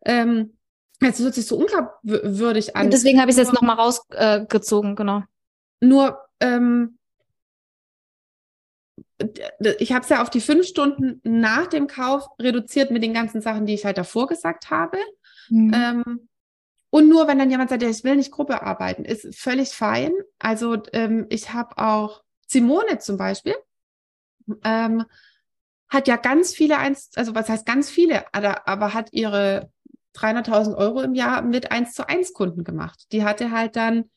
Ähm, 0.05 0.57
es 1.01 1.19
hört 1.19 1.35
sich 1.35 1.47
so 1.47 1.57
unglaubwürdig 1.57 2.77
an. 2.77 2.91
Deswegen 2.91 3.21
habe 3.21 3.31
ich 3.31 3.37
es 3.37 3.45
jetzt 3.45 3.55
nochmal 3.55 3.77
rausgezogen, 3.77 4.93
äh, 4.93 4.95
genau. 4.95 5.23
Nur, 5.81 6.19
ähm, 6.41 6.99
ich 9.79 9.93
habe 9.93 10.03
es 10.03 10.09
ja 10.09 10.23
auf 10.23 10.31
die 10.31 10.41
fünf 10.41 10.67
Stunden 10.67 11.21
nach 11.23 11.67
dem 11.67 11.87
Kauf 11.87 12.27
reduziert 12.41 12.91
mit 12.91 13.03
den 13.03 13.15
ganzen 13.15 13.41
Sachen, 13.41 13.67
die 13.67 13.75
ich 13.75 13.85
halt 13.85 13.99
davor 13.99 14.27
gesagt 14.27 14.71
habe. 14.71 14.99
Mhm. 15.49 15.73
Ähm, 15.75 16.29
und 16.91 17.09
nur 17.09 17.27
wenn 17.27 17.39
dann 17.39 17.51
jemand 17.51 17.71
sagt, 17.71 17.83
ja, 17.83 17.89
ich 17.89 18.05
will 18.05 18.17
nicht 18.17 18.33
Gruppe 18.33 18.63
arbeiten, 18.63 19.05
ist 19.05 19.35
völlig 19.35 19.71
fein. 19.71 20.13
Also 20.39 20.77
ähm, 20.93 21.27
ich 21.31 21.53
habe 21.53 21.79
auch 21.79 22.23
Simone 22.47 22.99
zum 22.99 23.17
Beispiel, 23.17 23.55
ähm, 24.63 25.05
hat 25.89 26.09
ja 26.09 26.17
ganz 26.17 26.55
viele, 26.55 26.79
eins, 26.79 27.11
also 27.17 27.35
was 27.35 27.49
heißt 27.49 27.67
ganz 27.67 27.91
viele, 27.91 28.25
aber, 28.35 28.69
aber 28.69 28.95
hat 28.95 29.13
ihre 29.13 29.71
300.000 30.15 30.77
Euro 30.77 31.01
im 31.01 31.15
Jahr 31.15 31.43
mit 31.43 31.71
1 31.73 31.95
zu 31.95 32.09
1 32.09 32.35
Kunden 32.35 32.65
gemacht. 32.65 33.07
Die 33.13 33.25
hatte 33.25 33.51
halt 33.51 33.77
dann 33.77 34.11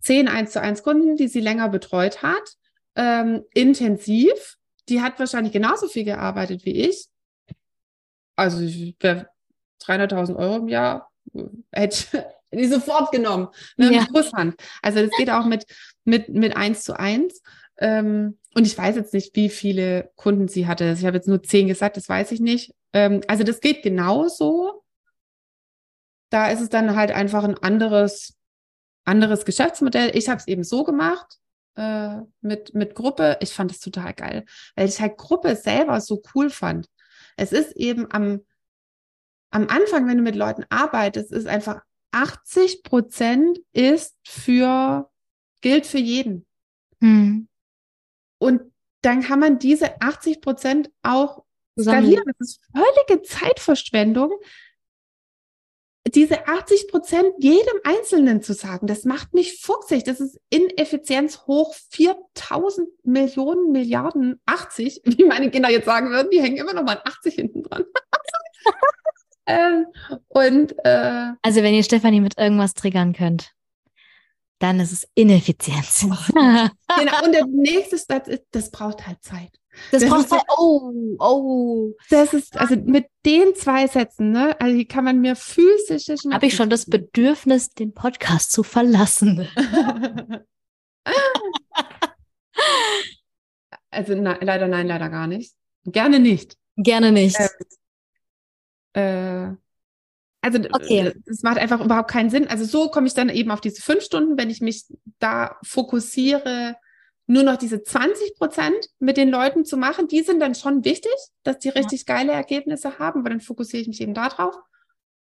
10 0.00 0.28
1 0.28 0.52
zu 0.52 0.60
1 0.60 0.82
Kunden, 0.82 1.16
die 1.16 1.28
sie 1.28 1.40
länger 1.40 1.68
betreut 1.68 2.22
hat 2.22 2.56
ähm, 2.96 3.44
intensiv. 3.54 4.56
Die 4.88 5.00
hat 5.00 5.18
wahrscheinlich 5.18 5.52
genauso 5.52 5.88
viel 5.88 6.04
gearbeitet 6.04 6.64
wie 6.64 6.88
ich. 6.88 7.06
Also 8.36 8.60
ich 8.60 8.96
wäre 9.00 9.28
300.000 9.82 10.36
Euro 10.36 10.56
im 10.56 10.68
Jahr, 10.68 11.10
hätte 11.72 12.26
die 12.52 12.66
sofort 12.66 13.12
genommen. 13.12 13.48
Ne, 13.76 13.92
ja. 13.92 14.06
Mit 14.10 14.54
Also 14.82 15.00
das 15.00 15.10
geht 15.16 15.30
auch 15.30 15.44
mit, 15.44 15.66
mit, 16.04 16.28
mit 16.28 16.56
1 16.56 16.84
zu 16.84 16.98
1. 16.98 17.42
Ähm, 17.78 18.38
und 18.54 18.66
ich 18.66 18.76
weiß 18.76 18.96
jetzt 18.96 19.14
nicht, 19.14 19.34
wie 19.36 19.48
viele 19.48 20.10
Kunden 20.16 20.48
sie 20.48 20.66
hatte. 20.66 20.94
Ich 20.98 21.04
habe 21.04 21.16
jetzt 21.16 21.28
nur 21.28 21.42
10 21.42 21.68
gesagt, 21.68 21.96
das 21.96 22.08
weiß 22.08 22.32
ich 22.32 22.40
nicht. 22.40 22.74
Ähm, 22.92 23.20
also 23.28 23.44
das 23.44 23.60
geht 23.60 23.82
genauso. 23.82 24.82
Da 26.30 26.50
ist 26.50 26.60
es 26.60 26.68
dann 26.68 26.96
halt 26.96 27.10
einfach 27.10 27.44
ein 27.44 27.58
anderes, 27.58 28.36
anderes 29.04 29.44
Geschäftsmodell. 29.44 30.16
Ich 30.16 30.28
habe 30.28 30.38
es 30.38 30.48
eben 30.48 30.64
so 30.64 30.84
gemacht 30.84 31.39
äh, 31.76 32.18
mit, 32.40 32.74
mit 32.74 32.94
Gruppe. 32.94 33.38
Ich 33.40 33.52
fand 33.52 33.70
das 33.70 33.80
total 33.80 34.14
geil, 34.14 34.44
weil 34.74 34.88
ich 34.88 35.00
halt 35.00 35.16
Gruppe 35.16 35.56
selber 35.56 36.00
so 36.00 36.22
cool 36.34 36.50
fand. 36.50 36.88
Es 37.36 37.52
ist 37.52 37.76
eben 37.76 38.10
am, 38.10 38.40
am 39.50 39.68
Anfang, 39.68 40.08
wenn 40.08 40.18
du 40.18 40.22
mit 40.22 40.36
Leuten 40.36 40.64
arbeitest, 40.68 41.32
ist 41.32 41.46
einfach 41.46 41.82
80 42.12 42.82
Prozent 42.82 43.58
ist 43.72 44.16
für, 44.26 45.10
gilt 45.60 45.86
für 45.86 45.98
jeden. 45.98 46.46
Hm. 47.00 47.48
Und 48.38 48.62
dann 49.02 49.22
kann 49.22 49.40
man 49.40 49.58
diese 49.58 50.00
80 50.00 50.40
Prozent 50.40 50.90
auch 51.02 51.44
skalieren. 51.78 52.24
Das 52.38 52.48
ist 52.48 52.60
völlige 52.72 53.22
Zeitverschwendung, 53.22 54.32
diese 56.14 56.46
80 56.46 56.88
Prozent 56.88 57.32
jedem 57.38 57.78
Einzelnen 57.84 58.42
zu 58.42 58.52
sagen, 58.52 58.86
das 58.86 59.04
macht 59.04 59.34
mich 59.34 59.60
fuchsig. 59.60 60.04
Das 60.04 60.20
ist 60.20 60.38
Ineffizienz 60.50 61.42
hoch 61.46 61.74
4000 61.90 62.88
Millionen 63.04 63.72
Milliarden 63.72 64.40
80, 64.46 65.02
wie 65.04 65.24
meine 65.24 65.50
Kinder 65.50 65.70
jetzt 65.70 65.86
sagen 65.86 66.10
würden. 66.10 66.30
Die 66.30 66.40
hängen 66.40 66.56
immer 66.56 66.74
noch 66.74 66.84
mal 66.84 67.00
80 67.04 67.34
hinten 67.34 67.62
dran. 67.62 67.84
ähm, 69.46 69.86
und 70.28 70.74
äh, 70.84 71.32
also 71.42 71.62
wenn 71.62 71.74
ihr 71.74 71.84
Stefanie 71.84 72.20
mit 72.20 72.38
irgendwas 72.38 72.74
triggern 72.74 73.12
könnt, 73.12 73.52
dann 74.58 74.78
ist 74.80 74.92
es 74.92 75.08
Ineffizienz. 75.14 76.00
genau. 76.34 77.24
Und 77.24 77.32
der 77.32 77.46
nächste 77.46 77.98
Satz 77.98 78.28
ist, 78.28 78.44
das 78.50 78.70
braucht 78.70 79.06
halt 79.06 79.22
Zeit. 79.22 79.59
Das, 79.90 80.02
das 80.02 80.10
braucht 80.10 80.30
halt, 80.30 80.42
oh, 80.56 81.16
oh. 81.18 81.94
Das 82.10 82.34
ist, 82.34 82.56
also 82.58 82.76
mit 82.76 83.06
den 83.24 83.54
zwei 83.54 83.86
Sätzen, 83.86 84.30
ne, 84.30 84.60
also 84.60 84.76
die 84.76 84.86
kann 84.86 85.04
man 85.04 85.20
mir 85.20 85.36
physisch. 85.36 86.06
Habe 86.32 86.46
ich 86.46 86.56
schon 86.56 86.70
das 86.70 86.86
Bedürfnis, 86.86 87.70
den 87.70 87.94
Podcast 87.94 88.52
zu 88.52 88.62
verlassen. 88.62 89.48
also 93.90 94.14
na, 94.14 94.38
leider 94.40 94.68
nein, 94.68 94.86
leider 94.86 95.08
gar 95.08 95.26
nicht. 95.26 95.54
Gerne 95.84 96.20
nicht. 96.20 96.56
Gerne 96.76 97.12
nicht. 97.12 97.38
Ähm, 98.94 99.52
äh, 99.52 99.56
also 100.42 100.58
okay. 100.72 101.12
das 101.26 101.42
macht 101.42 101.58
einfach 101.58 101.84
überhaupt 101.84 102.10
keinen 102.10 102.30
Sinn. 102.30 102.48
Also 102.48 102.64
so 102.64 102.90
komme 102.90 103.06
ich 103.06 103.14
dann 103.14 103.28
eben 103.28 103.50
auf 103.50 103.60
diese 103.60 103.82
fünf 103.82 104.02
Stunden, 104.02 104.38
wenn 104.38 104.50
ich 104.50 104.60
mich 104.60 104.84
da 105.18 105.58
fokussiere, 105.62 106.76
nur 107.30 107.44
noch 107.44 107.56
diese 107.56 107.82
20 107.82 108.34
Prozent 108.34 108.90
mit 108.98 109.16
den 109.16 109.30
Leuten 109.30 109.64
zu 109.64 109.76
machen, 109.76 110.08
die 110.08 110.22
sind 110.22 110.40
dann 110.40 110.56
schon 110.56 110.84
wichtig, 110.84 111.14
dass 111.44 111.60
die 111.60 111.68
richtig 111.68 112.04
ja. 112.08 112.16
geile 112.16 112.32
Ergebnisse 112.32 112.98
haben, 112.98 113.20
aber 113.20 113.30
dann 113.30 113.40
fokussiere 113.40 113.82
ich 113.82 113.88
mich 113.88 114.00
eben 114.00 114.14
darauf. 114.14 114.56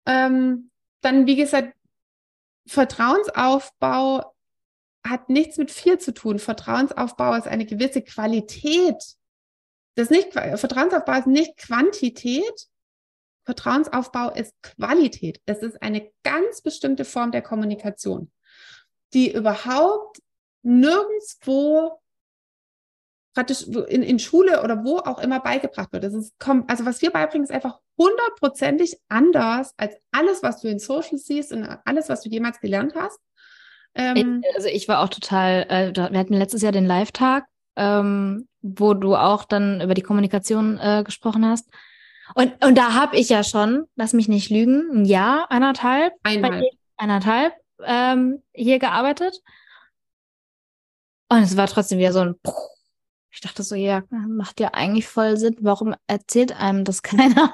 Ähm, 0.05 0.71
dann, 1.01 1.27
wie 1.27 1.35
gesagt, 1.35 1.75
Vertrauensaufbau 2.65 4.33
hat 5.05 5.27
nichts 5.27 5.57
mit 5.57 5.69
viel 5.69 5.97
zu 5.97 6.13
tun. 6.13 6.39
Vertrauensaufbau 6.39 7.33
ist 7.33 7.47
eine 7.47 7.65
gewisse 7.65 8.01
Qualität. 8.01 9.03
Das 9.95 10.09
nicht, 10.09 10.31
Vertrauensaufbau 10.31 11.19
ist 11.19 11.27
nicht 11.27 11.57
Quantität. 11.57 12.67
Vertrauensaufbau 13.43 14.29
ist 14.29 14.53
Qualität. 14.61 15.41
Es 15.45 15.61
ist 15.61 15.81
eine 15.81 16.09
ganz 16.23 16.61
bestimmte 16.61 17.03
Form 17.03 17.31
der 17.31 17.41
Kommunikation, 17.41 18.31
die 19.13 19.33
überhaupt 19.33 20.21
nirgendwo 20.63 22.01
praktisch 23.33 23.63
in, 23.63 24.03
in 24.03 24.19
Schule 24.19 24.63
oder 24.63 24.83
wo 24.83 24.97
auch 24.97 25.19
immer 25.19 25.39
beigebracht 25.39 25.93
wird. 25.93 26.03
Das 26.03 26.13
ist, 26.13 26.33
also 26.67 26.85
was 26.85 27.01
wir 27.01 27.11
beibringen, 27.11 27.45
ist 27.45 27.53
einfach 27.53 27.79
hundertprozentig 27.97 28.97
anders 29.07 29.73
als 29.77 29.95
alles, 30.11 30.43
was 30.43 30.61
du 30.61 30.67
in 30.67 30.79
Social 30.79 31.17
siehst 31.17 31.51
und 31.53 31.65
alles, 31.85 32.09
was 32.09 32.21
du 32.21 32.29
jemals 32.29 32.59
gelernt 32.59 32.93
hast. 32.95 33.19
Ähm, 33.95 34.43
also 34.55 34.67
ich 34.67 34.87
war 34.87 35.01
auch 35.01 35.09
total, 35.09 35.65
äh, 35.69 35.93
wir 35.95 36.19
hatten 36.19 36.33
letztes 36.33 36.61
Jahr 36.61 36.71
den 36.71 36.85
Live-Tag, 36.85 37.45
ähm, 37.75 38.47
wo 38.61 38.93
du 38.93 39.15
auch 39.15 39.45
dann 39.45 39.81
über 39.81 39.93
die 39.93 40.01
Kommunikation 40.01 40.77
äh, 40.77 41.03
gesprochen 41.05 41.45
hast. 41.45 41.69
Und, 42.35 42.63
und 42.63 42.77
da 42.77 42.93
habe 42.93 43.17
ich 43.17 43.29
ja 43.29 43.43
schon, 43.43 43.85
lass 43.95 44.13
mich 44.13 44.29
nicht 44.29 44.49
lügen, 44.49 44.89
ein 44.93 45.05
Jahr, 45.05 45.51
eineinhalb, 45.51 46.13
eineinhalb, 46.23 46.65
eineinhalb 46.97 47.53
ähm, 47.83 48.41
hier 48.53 48.79
gearbeitet. 48.79 49.41
Und 51.31 51.43
es 51.43 51.55
war 51.55 51.67
trotzdem 51.67 51.97
wieder 51.97 52.11
so 52.11 52.19
ein. 52.19 52.35
Ich 53.31 53.39
dachte 53.39 53.63
so, 53.63 53.73
ja, 53.75 54.03
macht 54.09 54.59
ja 54.59 54.71
eigentlich 54.73 55.07
voll 55.07 55.37
Sinn. 55.37 55.55
Warum 55.61 55.95
erzählt 56.05 56.51
einem 56.51 56.83
das 56.83 57.01
keiner? 57.03 57.53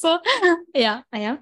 so, 0.00 0.18
ja, 0.74 1.04
ja. 1.14 1.38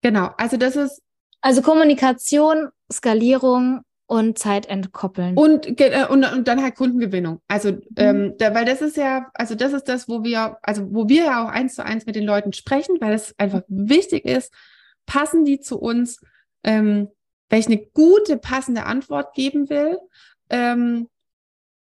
Genau, 0.00 0.30
also 0.38 0.56
das 0.56 0.76
ist. 0.76 1.02
Also 1.42 1.60
Kommunikation, 1.60 2.70
Skalierung 2.90 3.82
und 4.06 4.38
Zeit 4.38 4.64
entkoppeln. 4.64 5.36
Und, 5.36 5.78
äh, 5.78 6.06
und, 6.08 6.24
und 6.24 6.48
dann 6.48 6.62
halt 6.62 6.76
Kundengewinnung. 6.76 7.42
Also, 7.48 7.72
mhm. 7.72 7.82
ähm, 7.96 8.34
da, 8.38 8.54
weil 8.54 8.64
das 8.64 8.80
ist 8.80 8.96
ja, 8.96 9.30
also 9.34 9.54
das 9.54 9.74
ist 9.74 9.86
das, 9.86 10.08
wo 10.08 10.24
wir, 10.24 10.56
also 10.62 10.94
wo 10.94 11.10
wir 11.10 11.24
ja 11.24 11.44
auch 11.44 11.50
eins 11.50 11.74
zu 11.74 11.84
eins 11.84 12.06
mit 12.06 12.16
den 12.16 12.24
Leuten 12.24 12.54
sprechen, 12.54 12.96
weil 13.00 13.12
es 13.12 13.38
einfach 13.38 13.60
wichtig 13.68 14.24
ist, 14.24 14.50
passen 15.04 15.44
die 15.44 15.60
zu 15.60 15.78
uns, 15.78 16.22
ähm, 16.62 17.10
weil 17.54 17.60
ich 17.60 17.66
eine 17.68 17.86
gute, 17.94 18.36
passende 18.36 18.82
Antwort 18.82 19.32
geben 19.32 19.70
will. 19.70 20.00
Ähm, 20.50 21.08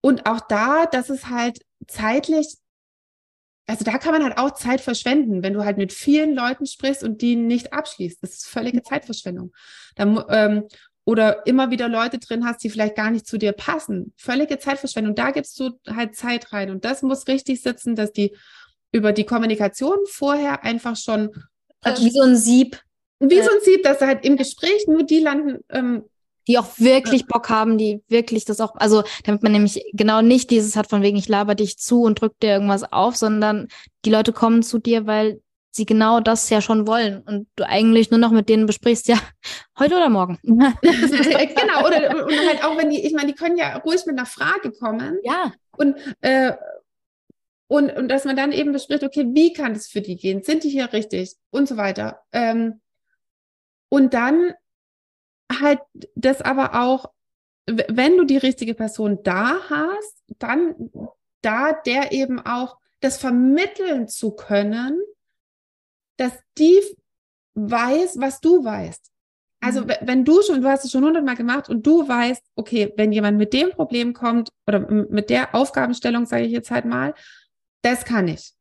und 0.03 0.27
auch 0.27 0.41
da, 0.41 0.85
dass 0.85 1.09
es 1.09 1.31
halt 1.31 1.65
zeitlich, 1.87 2.59
also 3.67 3.83
da 3.83 3.97
kann 3.97 4.13
man 4.13 4.23
halt 4.23 4.37
auch 4.37 4.51
Zeit 4.51 4.83
verschwenden, 4.83 5.43
wenn 5.43 5.55
du 5.55 5.65
halt 5.65 5.79
mit 5.79 5.95
vielen 5.95 6.35
Leuten 6.35 6.67
sprichst 6.67 7.03
und 7.03 7.23
die 7.23 7.35
nicht 7.35 7.73
abschließt. 7.73 8.23
Das 8.23 8.35
ist 8.35 8.47
völlige 8.47 8.83
Zeitverschwendung. 8.83 9.55
Da, 9.97 10.27
ähm, 10.29 10.65
oder 11.07 11.47
immer 11.47 11.71
wieder 11.71 11.89
Leute 11.89 12.19
drin 12.19 12.45
hast, 12.45 12.63
die 12.63 12.69
vielleicht 12.69 12.97
gar 12.97 13.11
nicht 13.11 13.27
zu 13.27 13.39
dir 13.39 13.53
passen. 13.53 14.13
Völlige 14.19 14.59
Zeitverschwendung. 14.59 15.15
Da 15.15 15.31
gibst 15.31 15.59
du 15.59 15.71
halt 15.89 16.15
Zeit 16.15 16.53
rein. 16.53 16.69
Und 16.73 16.85
das 16.85 17.01
muss 17.01 17.27
richtig 17.27 17.63
sitzen, 17.63 17.97
dass 17.97 18.13
die 18.13 18.37
über 18.93 19.15
die 19.15 19.25
Kommunikation 19.25 19.97
vorher 20.11 20.63
einfach 20.63 20.99
schon. 20.99 21.31
Also 21.81 22.05
wie 22.05 22.11
so 22.11 22.21
ein 22.21 22.37
Sieb. 22.37 22.83
Wie 23.21 23.43
so 23.43 23.51
ein 23.51 23.61
Sieb, 23.63 23.83
dass 23.83 24.01
halt 24.01 24.25
im 24.25 24.37
Gespräch 24.37 24.87
nur 24.87 25.03
die 25.05 25.21
landen, 25.21 25.61
ähm, 25.71 26.05
die 26.47 26.59
auch 26.59 26.79
wirklich 26.79 27.27
Bock 27.27 27.49
haben, 27.49 27.79
die 27.79 28.03
wirklich 28.09 28.45
das 28.45 28.61
auch, 28.61 28.75
also 28.77 29.03
damit 29.25 29.43
man 29.43 29.53
nämlich 29.53 29.83
genau 29.93 30.21
nicht 30.21 30.51
dieses 30.51 30.77
hat 30.77 30.89
von 30.89 31.03
wegen, 31.03 31.17
ich 31.17 31.29
laber 31.29 31.55
dich 31.55 31.79
zu 31.79 32.03
und 32.03 32.21
drück 32.21 32.39
dir 32.41 32.51
irgendwas 32.51 32.93
auf, 32.93 33.17
sondern 33.17 33.69
die 34.05 34.11
Leute 34.11 34.33
kommen 34.33 34.63
zu 34.63 34.79
dir, 34.79 35.07
weil 35.07 35.41
sie 35.71 35.87
genau 35.87 36.21
das 36.21 36.51
ja 36.51 36.61
schon 36.61 36.87
wollen 36.87 37.23
und 37.23 37.49
du 37.57 37.67
eigentlich 37.67 38.11
nur 38.11 38.21
noch 38.21 38.31
mit 38.31 38.49
denen 38.49 38.67
besprichst, 38.67 39.09
ja, 39.09 39.19
heute 39.79 39.97
oder 39.97 40.09
morgen. 40.09 40.39
genau, 40.43 41.87
oder 41.87 42.25
und 42.25 42.49
halt 42.49 42.65
auch 42.65 42.77
wenn 42.77 42.91
die, 42.91 43.05
ich 43.05 43.13
meine, 43.13 43.29
die 43.29 43.35
können 43.35 43.57
ja 43.57 43.77
ruhig 43.79 44.07
mit 44.07 44.17
einer 44.17 44.27
Frage 44.27 44.71
kommen. 44.73 45.19
Ja. 45.23 45.53
Und, 45.77 45.97
äh, 46.21 46.53
und, 47.67 47.91
und 47.97 48.09
dass 48.09 48.25
man 48.25 48.37
dann 48.37 48.53
eben 48.53 48.73
bespricht, 48.73 49.03
okay, 49.03 49.27
wie 49.33 49.53
kann 49.53 49.73
es 49.73 49.89
für 49.89 50.01
die 50.01 50.17
gehen? 50.17 50.43
Sind 50.43 50.63
die 50.63 50.69
hier 50.69 50.93
richtig? 50.93 51.35
Und 51.51 51.67
so 51.67 51.77
weiter. 51.77 52.21
Ähm, 52.33 52.81
und 53.95 54.13
dann 54.13 54.55
halt 55.61 55.79
das 56.17 56.43
aber 56.43 56.83
auch, 56.83 57.13
wenn 57.67 58.17
du 58.17 58.25
die 58.25 58.39
richtige 58.39 58.75
Person 58.75 59.21
da 59.23 59.61
hast, 59.71 60.21
dann 60.41 60.91
da 61.43 61.73
der 61.73 62.11
eben 62.11 62.41
auch 62.41 62.79
das 62.99 63.19
vermitteln 63.19 64.09
zu 64.09 64.33
können, 64.33 65.01
dass 66.17 66.33
die 66.59 66.81
weiß, 67.55 68.19
was 68.19 68.41
du 68.41 68.65
weißt. 68.65 69.13
Also 69.61 69.83
mhm. 69.83 69.93
wenn 70.01 70.25
du 70.25 70.43
schon, 70.43 70.61
du 70.61 70.69
hast 70.69 70.85
es 70.85 70.91
schon 70.91 71.05
hundertmal 71.05 71.37
gemacht 71.37 71.69
und 71.69 71.87
du 71.87 72.09
weißt, 72.09 72.43
okay, 72.57 72.93
wenn 72.97 73.13
jemand 73.13 73.39
mit 73.39 73.53
dem 73.53 73.71
Problem 73.71 74.13
kommt 74.13 74.49
oder 74.67 74.81
mit 74.91 75.31
der 75.31 75.55
Aufgabenstellung, 75.55 76.27
sage 76.27 76.47
ich 76.47 76.53
jetzt 76.53 76.73
halt 76.73 76.85
mal, 76.85 77.15
das 77.83 78.05
kann 78.05 78.27
ich. 78.27 78.55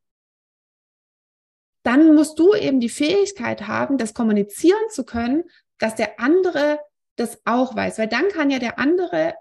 Dann 1.84 2.16
musst 2.16 2.40
du 2.40 2.54
eben 2.54 2.80
die 2.80 2.90
Fähigkeit 2.90 3.68
haben, 3.68 3.98
das 3.98 4.14
kommunizieren 4.14 4.90
zu 4.90 5.06
können, 5.06 5.44
dass 5.78 5.96
der 5.96 6.20
andere 6.20 6.80
das 7.16 7.40
auch 7.46 7.76
weiß, 7.76 8.00
weil 8.00 8.08
dann 8.08 8.30
kann 8.30 8.50
ja 8.50 8.60
der 8.60 8.80
andere, 8.80 9.36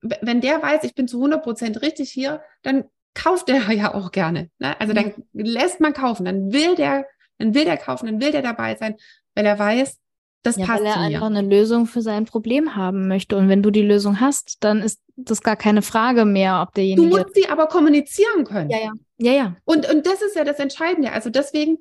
wenn 0.00 0.40
der 0.40 0.62
weiß, 0.62 0.84
ich 0.84 0.94
bin 0.94 1.08
zu 1.08 1.16
100 1.16 1.42
Prozent 1.42 1.82
richtig 1.82 2.10
hier, 2.10 2.42
dann 2.62 2.84
kauft 3.14 3.48
der 3.48 3.60
ja 3.72 3.94
auch 3.94 4.12
gerne. 4.12 4.50
Ne? 4.58 4.78
Also 4.80 4.92
dann 4.92 5.14
lässt 5.32 5.80
man 5.80 5.92
kaufen, 5.92 6.24
dann 6.24 6.52
will 6.52 6.76
der 6.76 7.06
dann 7.42 7.54
will 7.54 7.64
der 7.64 7.76
kaufen, 7.76 8.06
dann 8.06 8.20
will 8.20 8.32
der 8.32 8.42
dabei 8.42 8.76
sein, 8.76 8.96
weil 9.34 9.46
er 9.46 9.58
weiß, 9.58 9.98
das 10.42 10.56
ja, 10.56 10.66
passt 10.66 10.80
weil 10.80 10.86
er 10.86 10.96
einfach 10.98 11.26
eine 11.26 11.42
Lösung 11.42 11.86
für 11.86 12.02
sein 12.02 12.24
Problem 12.24 12.74
haben 12.74 13.08
möchte. 13.08 13.36
Und 13.36 13.48
wenn 13.48 13.62
du 13.62 13.70
die 13.70 13.82
Lösung 13.82 14.20
hast, 14.20 14.64
dann 14.64 14.80
ist 14.80 15.00
das 15.16 15.42
gar 15.42 15.56
keine 15.56 15.82
Frage 15.82 16.24
mehr, 16.24 16.62
ob 16.66 16.74
derjenige. 16.74 17.08
Du 17.08 17.16
musst 17.16 17.34
sie 17.34 17.48
aber 17.48 17.66
kommunizieren 17.66 18.44
können. 18.44 18.70
Ja, 18.70 18.78
ja. 18.78 18.92
Ja, 19.18 19.32
ja. 19.32 19.56
Und, 19.64 19.88
und 19.88 20.06
das 20.06 20.20
ist 20.22 20.34
ja 20.34 20.44
das 20.44 20.58
Entscheidende. 20.58 21.12
Also 21.12 21.30
deswegen, 21.30 21.78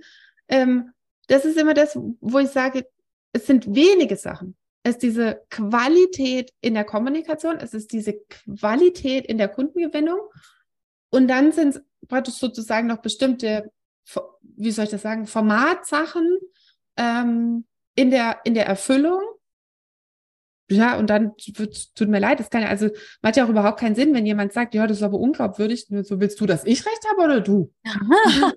ähm, 0.48 0.92
das 1.28 1.46
ist 1.46 1.58
immer 1.58 1.74
das, 1.74 1.98
wo 2.20 2.40
ich 2.40 2.50
sage, 2.50 2.86
es 3.34 3.48
sind 3.48 3.74
wenige 3.74 4.16
Sachen. 4.16 4.56
Es 4.84 4.96
ist 4.96 5.04
diese 5.04 5.42
Qualität 5.50 6.52
in 6.62 6.74
der 6.74 6.84
Kommunikation, 6.84 7.58
es 7.58 7.74
ist 7.74 7.92
diese 7.94 8.16
Qualität 8.60 9.26
in 9.26 9.38
der 9.38 9.48
Kundengewinnung. 9.48 10.20
Und 11.10 11.28
dann 11.28 11.52
sind 11.52 11.76
es 11.76 11.82
praktisch 12.08 12.36
sozusagen 12.36 12.88
noch 12.88 12.98
bestimmte 12.98 13.72
wie 14.58 14.72
soll 14.72 14.86
ich 14.86 14.92
das 14.92 15.02
sagen, 15.02 15.28
Formatsachen 15.28 16.38
ähm, 16.98 17.66
in, 18.02 18.12
der, 18.12 18.40
in 18.44 18.54
der 18.54 18.66
Erfüllung. 18.66 19.22
Ja, 20.70 20.98
und 20.98 21.10
dann 21.10 21.34
wird, 21.56 21.96
tut 21.96 22.08
mir 22.08 22.20
leid, 22.20 22.40
das 22.40 22.50
kann 22.50 22.62
ja, 22.62 22.70
also 22.70 22.90
macht 23.22 23.36
ja 23.36 23.44
auch 23.44 23.50
überhaupt 23.50 23.78
keinen 23.78 23.94
Sinn, 23.94 24.14
wenn 24.14 24.26
jemand 24.26 24.54
sagt, 24.54 24.74
ja, 24.74 24.88
das 24.88 24.98
ist 24.98 25.04
aber 25.04 25.18
unglaubwürdig, 25.18 25.86
so 26.04 26.22
willst 26.22 26.40
du, 26.40 26.46
dass 26.46 26.64
ich 26.64 26.86
recht 26.86 27.06
habe 27.10 27.24
oder 27.24 27.42
du? 27.42 27.74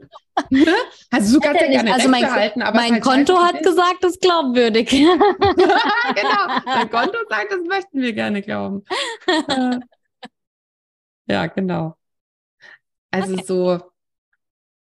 also 1.11 1.35
du 1.35 1.41
kannst 1.41 1.61
ja 1.61 1.67
gerne 1.67 1.93
also 1.93 2.09
mein, 2.09 2.31
halten, 2.31 2.63
aber 2.63 2.77
mein 2.77 2.93
halt 2.93 3.03
Konto 3.03 3.37
hat 3.37 3.61
gesagt, 3.65 3.97
das 4.03 4.13
ist 4.13 4.21
glaubwürdig. 4.21 4.89
genau, 4.91 6.61
mein 6.67 6.91
Konto 6.91 7.19
sagt, 7.29 7.51
das 7.51 7.65
möchten 7.67 8.01
wir 8.01 8.13
gerne 8.13 8.43
glauben. 8.43 8.85
ja, 11.27 11.47
genau. 11.49 11.97
Also 13.11 13.35
okay. 13.35 13.45
so, 13.45 13.81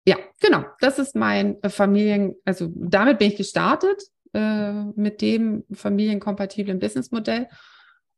ja, 0.05 0.17
genau. 0.39 0.65
Das 0.81 0.99
ist 0.99 1.15
mein 1.15 1.61
äh, 1.63 1.69
Familien, 1.69 2.35
also 2.45 2.69
damit 2.75 3.17
bin 3.17 3.29
ich 3.29 3.37
gestartet 3.37 4.03
äh, 4.33 4.71
mit 4.95 5.21
dem 5.21 5.63
familienkompatiblen 5.71 6.79
Businessmodell. 6.79 7.47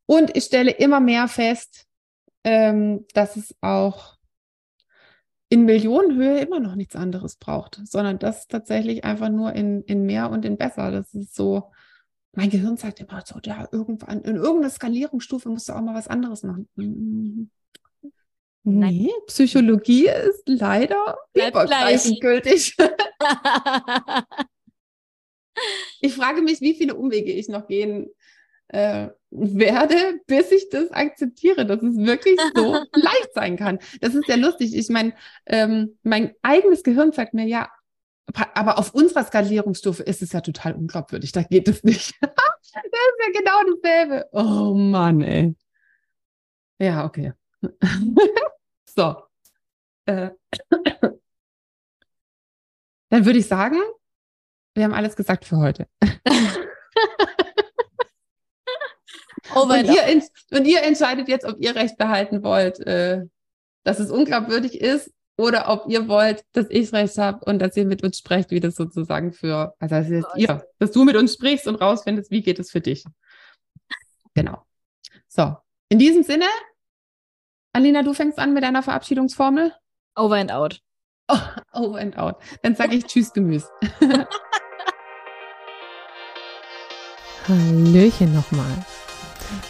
Und 0.05 0.35
ich 0.35 0.45
stelle 0.45 0.71
immer 0.71 0.99
mehr 0.99 1.27
fest, 1.27 1.85
ähm, 2.43 3.05
dass 3.13 3.37
es 3.37 3.55
auch 3.61 4.15
in 5.49 5.65
Millionenhöhe 5.65 6.39
immer 6.39 6.59
noch 6.59 6.75
nichts 6.75 6.95
anderes 6.95 7.35
braucht, 7.35 7.81
sondern 7.85 8.19
das 8.19 8.47
tatsächlich 8.47 9.03
einfach 9.03 9.29
nur 9.29 9.53
in, 9.53 9.83
in 9.83 10.05
mehr 10.05 10.29
und 10.29 10.45
in 10.45 10.57
besser. 10.57 10.91
Das 10.91 11.13
ist 11.13 11.35
so, 11.35 11.71
mein 12.33 12.49
Gehirn 12.49 12.77
sagt 12.77 12.99
immer 12.99 13.23
so, 13.25 13.39
ja, 13.43 13.67
irgendwann, 13.71 14.21
in 14.21 14.35
irgendeiner 14.35 14.69
Skalierungsstufe 14.69 15.49
musst 15.49 15.69
du 15.69 15.73
auch 15.73 15.81
mal 15.81 15.95
was 15.95 16.07
anderes 16.07 16.43
machen. 16.43 16.67
Mhm. 16.75 17.49
Nee, 18.67 19.11
Psychologie 19.27 20.07
ist 20.07 20.41
leider 20.47 21.17
gültig. 22.19 22.75
ich 26.01 26.13
frage 26.13 26.41
mich, 26.41 26.61
wie 26.61 26.75
viele 26.75 26.95
Umwege 26.95 27.31
ich 27.31 27.47
noch 27.47 27.67
gehen 27.67 28.09
äh, 28.69 29.09
werde, 29.29 30.19
bis 30.27 30.51
ich 30.51 30.69
das 30.69 30.91
akzeptiere, 30.91 31.65
dass 31.65 31.81
es 31.81 31.97
wirklich 31.97 32.39
so 32.55 32.73
leicht 32.93 33.33
sein 33.33 33.57
kann. 33.57 33.79
Das 34.01 34.15
ist 34.15 34.27
ja 34.27 34.35
lustig. 34.35 34.75
Ich 34.75 34.89
meine, 34.89 35.13
ähm, 35.45 35.97
mein 36.03 36.33
eigenes 36.41 36.83
Gehirn 36.83 37.11
sagt 37.11 37.33
mir, 37.33 37.45
ja, 37.45 37.69
aber 38.53 38.79
auf 38.79 38.93
unserer 38.93 39.23
Skalierungsstufe 39.23 40.03
ist 40.03 40.21
es 40.21 40.31
ja 40.33 40.41
total 40.41 40.73
unglaubwürdig. 40.73 41.31
Da 41.31 41.43
geht 41.43 41.67
es 41.67 41.83
nicht. 41.83 42.15
das 42.21 42.31
ist 42.73 42.73
ja 42.73 43.31
genau 43.33 43.61
dasselbe. 43.81 44.27
Oh 44.31 44.73
Mann, 44.73 45.21
ey. 45.21 45.55
Ja, 46.79 47.05
okay. 47.05 47.33
So. 48.97 49.15
Äh. 50.05 50.29
Dann 53.09 53.25
würde 53.25 53.39
ich 53.39 53.47
sagen, 53.47 53.77
wir 54.75 54.83
haben 54.83 54.93
alles 54.93 55.15
gesagt 55.15 55.45
für 55.45 55.57
heute. 55.57 55.87
und, 59.55 59.71
ihr 59.85 60.21
und, 60.51 60.65
ihr 60.65 60.83
entscheidet 60.83 61.27
jetzt, 61.27 61.45
ob 61.45 61.59
ihr 61.59 61.75
Recht 61.75 61.97
behalten 61.97 62.43
wollt, 62.43 62.79
äh, 62.79 63.23
dass 63.83 63.99
es 63.99 64.11
unglaubwürdig 64.11 64.79
ist 64.81 65.11
oder 65.37 65.69
ob 65.69 65.87
ihr 65.87 66.07
wollt, 66.07 66.43
dass 66.51 66.67
ich 66.69 66.91
Recht 66.93 67.17
habe 67.17 67.43
und 67.45 67.59
dass 67.59 67.75
ihr 67.77 67.85
mit 67.85 68.03
uns 68.03 68.17
sprecht, 68.17 68.51
wie 68.51 68.59
das 68.59 68.75
sozusagen 68.75 69.31
für, 69.31 69.73
also 69.79 69.95
das 69.95 70.07
heißt 70.07 70.27
ihr, 70.35 70.65
dass 70.79 70.91
du 70.91 71.03
mit 71.03 71.15
uns 71.15 71.33
sprichst 71.33 71.67
und 71.67 71.75
rausfindest, 71.75 72.31
wie 72.31 72.41
geht 72.41 72.59
es 72.59 72.71
für 72.71 72.81
dich. 72.81 73.05
Genau. 74.33 74.65
So, 75.27 75.55
in 75.89 75.99
diesem 75.99 76.23
Sinne, 76.23 76.45
Alina, 77.73 78.03
du 78.03 78.13
fängst 78.13 78.39
an 78.39 78.53
mit 78.53 78.63
deiner 78.63 78.83
Verabschiedungsformel? 78.83 79.73
Over 80.15 80.35
and 80.35 80.51
out. 80.51 80.81
Oh, 81.27 81.39
over 81.73 81.99
and 81.99 82.17
out. 82.17 82.35
Dann 82.61 82.75
sage 82.75 82.95
ich 82.95 83.05
Tschüss, 83.05 83.33
Gemüse. 83.33 83.67
Hallöchen 87.47 88.33
nochmal. 88.33 88.85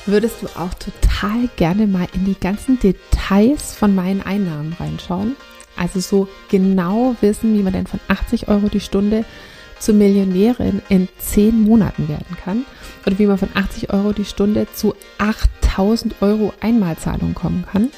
Würdest 0.06 0.42
du 0.42 0.48
auch 0.58 0.74
total 0.76 1.50
gerne 1.58 1.88
mal 1.88 2.08
in 2.14 2.26
die 2.26 2.40
ganzen 2.40 2.80
Details 2.80 3.76
von 3.76 3.94
meinen 3.94 4.22
Einnahmen 4.22 4.74
reinschauen? 4.80 5.36
Also 5.76 6.00
so 6.00 6.30
genau 6.50 7.16
wissen, 7.20 7.54
wie 7.54 7.64
man 7.64 7.74
denn 7.74 7.88
von 7.88 8.00
80 8.08 8.48
Euro 8.48 8.70
die 8.70 8.80
Stunde 8.80 9.26
zur 9.80 9.96
Millionärin 9.96 10.82
in 10.88 11.10
10 11.18 11.62
Monaten 11.64 12.08
werden 12.08 12.38
kann 12.44 12.66
oder 13.06 13.20
wie 13.20 13.26
man 13.26 13.38
von 13.38 13.50
80 13.54 13.92
Euro 13.92 14.14
die 14.14 14.24
Stunde 14.24 14.68
zu 14.74 14.96
8000 15.18 16.22
Euro 16.22 16.54
Einmalzahlung 16.62 17.34
kommen 17.34 17.66
kann. 17.70 17.90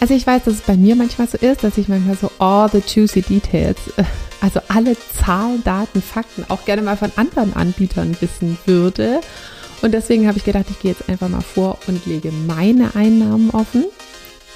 Also 0.00 0.14
ich 0.14 0.26
weiß, 0.26 0.44
dass 0.44 0.54
es 0.54 0.60
bei 0.60 0.76
mir 0.76 0.94
manchmal 0.94 1.26
so 1.26 1.38
ist, 1.38 1.64
dass 1.64 1.76
ich 1.76 1.88
manchmal 1.88 2.16
so 2.16 2.30
all 2.38 2.70
the 2.70 2.82
juicy 2.86 3.22
details, 3.22 3.76
äh, 3.96 4.04
also 4.40 4.60
alle 4.68 4.96
Zahlen, 5.14 5.64
Daten, 5.64 6.00
Fakten 6.00 6.44
auch 6.48 6.64
gerne 6.64 6.82
mal 6.82 6.96
von 6.96 7.10
anderen 7.16 7.54
Anbietern 7.54 8.16
wissen 8.20 8.58
würde. 8.64 9.20
Und 9.82 9.92
deswegen 9.92 10.28
habe 10.28 10.38
ich 10.38 10.44
gedacht, 10.44 10.66
ich 10.70 10.78
gehe 10.80 10.92
jetzt 10.92 11.08
einfach 11.08 11.28
mal 11.28 11.40
vor 11.40 11.78
und 11.88 12.06
lege 12.06 12.30
meine 12.30 12.94
Einnahmen 12.94 13.50
offen. 13.50 13.86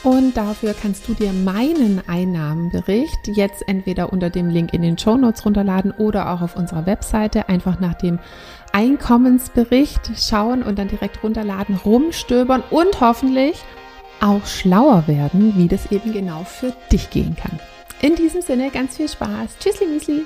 Und 0.04 0.36
dafür 0.36 0.74
kannst 0.74 1.06
du 1.06 1.14
dir 1.14 1.32
meinen 1.32 2.02
Einnahmenbericht 2.08 3.28
jetzt 3.28 3.62
entweder 3.68 4.12
unter 4.12 4.30
dem 4.30 4.48
Link 4.48 4.74
in 4.74 4.82
den 4.82 4.98
Show 4.98 5.16
Notes 5.16 5.44
runterladen 5.44 5.92
oder 5.92 6.32
auch 6.32 6.42
auf 6.42 6.56
unserer 6.56 6.86
Webseite 6.86 7.48
einfach 7.48 7.78
nach 7.78 7.94
dem 7.94 8.18
Einkommensbericht 8.72 10.10
schauen 10.16 10.64
und 10.64 10.78
dann 10.78 10.88
direkt 10.88 11.22
runterladen, 11.22 11.76
rumstöbern 11.76 12.64
und 12.70 13.00
hoffentlich 13.00 13.62
auch 14.22 14.46
schlauer 14.46 15.04
werden, 15.06 15.54
wie 15.56 15.68
das 15.68 15.90
eben 15.90 16.12
genau 16.12 16.44
für 16.44 16.72
dich 16.90 17.10
gehen 17.10 17.36
kann. 17.36 17.58
In 18.00 18.16
diesem 18.16 18.42
Sinne 18.42 18.70
ganz 18.70 18.96
viel 18.96 19.08
Spaß. 19.08 19.58
Tschüssli, 19.58 19.86
Müsli. 19.86 20.24